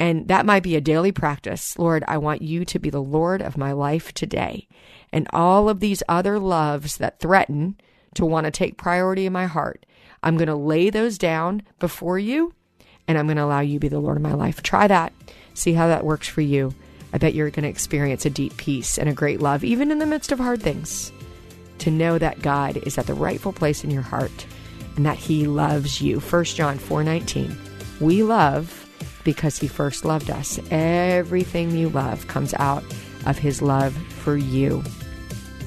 And 0.00 0.28
that 0.28 0.46
might 0.46 0.62
be 0.62 0.76
a 0.76 0.80
daily 0.80 1.12
practice. 1.12 1.78
Lord, 1.78 2.04
I 2.08 2.16
want 2.16 2.40
you 2.40 2.64
to 2.64 2.78
be 2.78 2.88
the 2.88 3.02
Lord 3.02 3.42
of 3.42 3.58
my 3.58 3.72
life 3.72 4.14
today. 4.14 4.66
And 5.12 5.28
all 5.34 5.68
of 5.68 5.80
these 5.80 6.02
other 6.08 6.38
loves 6.38 6.96
that 6.96 7.20
threaten 7.20 7.76
to 8.14 8.24
want 8.24 8.46
to 8.46 8.50
take 8.50 8.78
priority 8.78 9.26
in 9.26 9.32
my 9.34 9.44
heart, 9.44 9.84
I'm 10.22 10.38
going 10.38 10.48
to 10.48 10.54
lay 10.54 10.88
those 10.88 11.18
down 11.18 11.64
before 11.78 12.18
you 12.18 12.54
and 13.06 13.18
I'm 13.18 13.26
going 13.26 13.36
to 13.36 13.44
allow 13.44 13.60
you 13.60 13.74
to 13.74 13.80
be 13.80 13.88
the 13.88 14.00
Lord 14.00 14.16
of 14.16 14.22
my 14.22 14.32
life. 14.32 14.62
Try 14.62 14.86
that. 14.86 15.12
See 15.52 15.74
how 15.74 15.88
that 15.88 16.06
works 16.06 16.28
for 16.28 16.40
you. 16.40 16.74
I 17.12 17.18
bet 17.18 17.34
you're 17.34 17.50
going 17.50 17.64
to 17.64 17.68
experience 17.68 18.24
a 18.24 18.30
deep 18.30 18.56
peace 18.56 18.96
and 18.96 19.06
a 19.06 19.12
great 19.12 19.42
love, 19.42 19.64
even 19.64 19.90
in 19.90 19.98
the 19.98 20.06
midst 20.06 20.32
of 20.32 20.38
hard 20.38 20.62
things, 20.62 21.12
to 21.80 21.90
know 21.90 22.16
that 22.16 22.40
God 22.40 22.78
is 22.78 22.96
at 22.96 23.06
the 23.06 23.12
rightful 23.12 23.52
place 23.52 23.84
in 23.84 23.90
your 23.90 24.00
heart 24.00 24.46
and 24.96 25.06
that 25.06 25.16
he 25.16 25.46
loves 25.46 26.00
you. 26.00 26.20
1 26.20 26.56
John 26.56 26.78
4:19. 26.78 27.56
We 28.00 28.22
love 28.22 28.86
because 29.24 29.58
he 29.58 29.68
first 29.68 30.04
loved 30.04 30.30
us. 30.30 30.58
Everything 30.70 31.70
you 31.76 31.88
love 31.88 32.26
comes 32.26 32.54
out 32.54 32.84
of 33.26 33.38
his 33.38 33.62
love 33.62 33.94
for 33.94 34.36
you. 34.36 34.82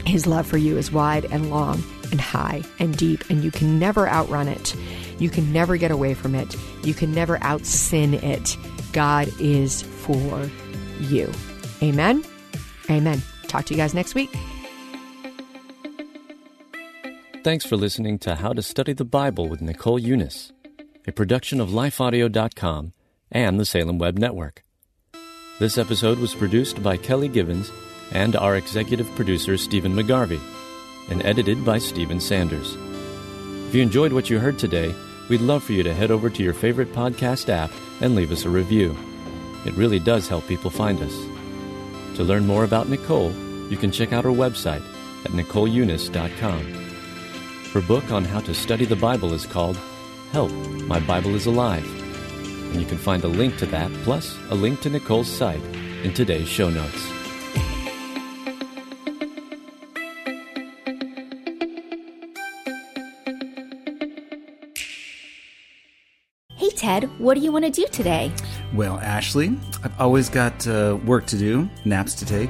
His 0.05 0.27
love 0.27 0.45
for 0.45 0.57
you 0.57 0.77
is 0.77 0.91
wide 0.91 1.25
and 1.25 1.49
long 1.49 1.83
and 2.11 2.21
high 2.21 2.63
and 2.79 2.95
deep, 2.95 3.29
and 3.29 3.43
you 3.43 3.51
can 3.51 3.79
never 3.79 4.07
outrun 4.07 4.47
it. 4.47 4.75
You 5.17 5.29
can 5.29 5.51
never 5.51 5.77
get 5.77 5.91
away 5.91 6.13
from 6.13 6.35
it. 6.35 6.55
You 6.83 6.93
can 6.93 7.13
never 7.13 7.41
out 7.41 7.65
sin 7.65 8.13
it. 8.13 8.57
God 8.91 9.29
is 9.39 9.81
for 9.81 10.49
you. 10.99 11.31
Amen. 11.81 12.23
Amen. 12.89 13.21
Talk 13.47 13.65
to 13.65 13.73
you 13.73 13.77
guys 13.77 13.93
next 13.93 14.15
week. 14.15 14.29
Thanks 17.45 17.63
for 17.63 17.77
listening 17.77 18.17
to 18.21 18.33
How 18.33 18.53
to 18.53 18.63
Study 18.63 18.93
the 18.93 19.05
Bible 19.05 19.47
with 19.47 19.61
Nicole 19.61 19.99
Unice, 19.99 20.51
a 21.05 21.11
production 21.11 21.61
of 21.61 21.69
lifeaudio.com 21.69 22.93
and 23.31 23.59
the 23.59 23.65
Salem 23.65 23.99
Web 23.99 24.17
Network. 24.17 24.63
This 25.59 25.77
episode 25.77 26.17
was 26.17 26.33
produced 26.33 26.81
by 26.81 26.97
Kelly 26.97 27.27
Gibbons 27.27 27.71
and 28.11 28.35
our 28.35 28.55
executive 28.55 29.07
producer, 29.13 29.57
Stephen 29.57 29.93
McGarvey, 29.93 30.39
and 31.11 31.23
edited 31.23 31.63
by 31.63 31.77
Stephen 31.77 32.19
Sanders. 32.19 32.75
If 33.67 33.75
you 33.75 33.83
enjoyed 33.83 34.11
what 34.11 34.31
you 34.31 34.39
heard 34.39 34.57
today, 34.57 34.95
we'd 35.29 35.41
love 35.41 35.63
for 35.63 35.73
you 35.73 35.83
to 35.83 35.93
head 35.93 36.09
over 36.09 36.31
to 36.31 36.41
your 36.41 36.55
favorite 36.55 36.93
podcast 36.93 37.49
app 37.49 37.69
and 38.01 38.15
leave 38.15 38.31
us 38.31 38.45
a 38.45 38.49
review. 38.49 38.97
It 39.67 39.77
really 39.77 39.99
does 39.99 40.27
help 40.27 40.47
people 40.47 40.71
find 40.71 40.99
us. 40.99 41.13
To 42.15 42.23
learn 42.23 42.47
more 42.47 42.63
about 42.63 42.89
Nicole, 42.89 43.31
you 43.69 43.77
can 43.77 43.91
check 43.91 44.13
out 44.13 44.23
her 44.23 44.31
website 44.31 44.81
at 45.25 45.31
NicoleUnice.com. 45.33 46.84
Her 47.75 47.81
book 47.81 48.09
on 48.09 48.23
how 48.23 48.39
to 48.39 48.53
study 48.53 48.85
the 48.85 48.95
Bible 48.95 49.33
is 49.33 49.45
called 49.45 49.77
Help, 50.31 50.49
My 50.87 51.01
Bible 51.01 51.35
is 51.35 51.45
Alive. 51.45 51.85
And 52.71 52.79
you 52.79 52.87
can 52.87 52.97
find 52.97 53.21
a 53.25 53.27
link 53.27 53.57
to 53.57 53.65
that, 53.65 53.91
plus 54.05 54.37
a 54.49 54.55
link 54.55 54.79
to 54.83 54.89
Nicole's 54.89 55.27
site, 55.27 55.61
in 56.01 56.13
today's 56.13 56.47
show 56.47 56.69
notes. 56.69 57.05
Hey, 66.55 66.69
Ted, 66.69 67.09
what 67.19 67.33
do 67.33 67.41
you 67.41 67.51
want 67.51 67.65
to 67.65 67.71
do 67.71 67.85
today? 67.91 68.31
Well, 68.73 68.99
Ashley, 68.99 69.59
I've 69.83 69.99
always 69.99 70.29
got 70.29 70.65
uh, 70.65 70.97
work 71.03 71.25
to 71.25 71.37
do, 71.37 71.69
naps 71.83 72.13
to 72.15 72.25
take. 72.25 72.49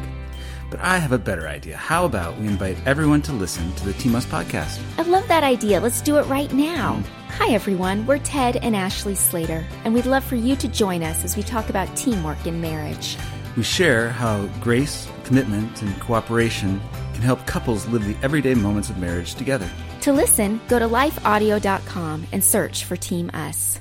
But 0.70 0.80
I 0.80 0.98
have 0.98 1.12
a 1.12 1.18
better 1.18 1.48
idea. 1.48 1.78
How 1.78 2.06
about 2.06 2.38
we 2.38 2.48
invite 2.48 2.78
everyone 2.86 3.22
to 3.24 3.34
listen 3.34 3.72
to 3.76 3.86
the 3.86 3.94
Team 3.94 4.16
Us 4.16 4.26
podcast? 4.26 4.82
I 4.98 5.04
love 5.04 5.28
that 5.28 5.44
idea. 5.44 5.80
Let's 5.80 6.02
do 6.02 6.18
it 6.18 6.24
right 6.24 6.52
now. 6.54 6.96
Hmm. 6.96 7.32
Hi, 7.44 7.54
everyone. 7.54 8.06
We're 8.06 8.20
Ted 8.20 8.58
and 8.58 8.76
Ashley 8.76 9.16
Slater, 9.16 9.66
and 9.84 9.94
we'd 9.94 10.06
love 10.06 10.24
for 10.24 10.36
you 10.36 10.56
to 10.56 10.68
join 10.68 11.04
us 11.04 11.24
as 11.24 11.36
we 11.36 11.44
talk 11.44 11.70
about 11.70 11.96
teamwork 11.96 12.46
in 12.46 12.62
marriage. 12.62 13.18
We 13.58 13.64
share 13.64 14.10
how 14.10 14.48
grace, 14.62 15.08
commitment, 15.24 15.82
and 15.82 16.00
cooperation 16.00 16.82
can 17.14 17.22
help 17.22 17.46
couples 17.46 17.88
live 17.88 18.06
the 18.06 18.16
everyday 18.24 18.54
moments 18.54 18.90
of 18.90 18.98
marriage 18.98 19.36
together. 19.36 19.70
To 20.02 20.14
listen, 20.14 20.62
go 20.68 20.80
to 20.80 20.88
lifeaudio.com 20.88 22.28
and 22.32 22.44
search 22.44 22.84
for 22.86 22.96
Team 22.96 23.32
Us. 23.34 23.80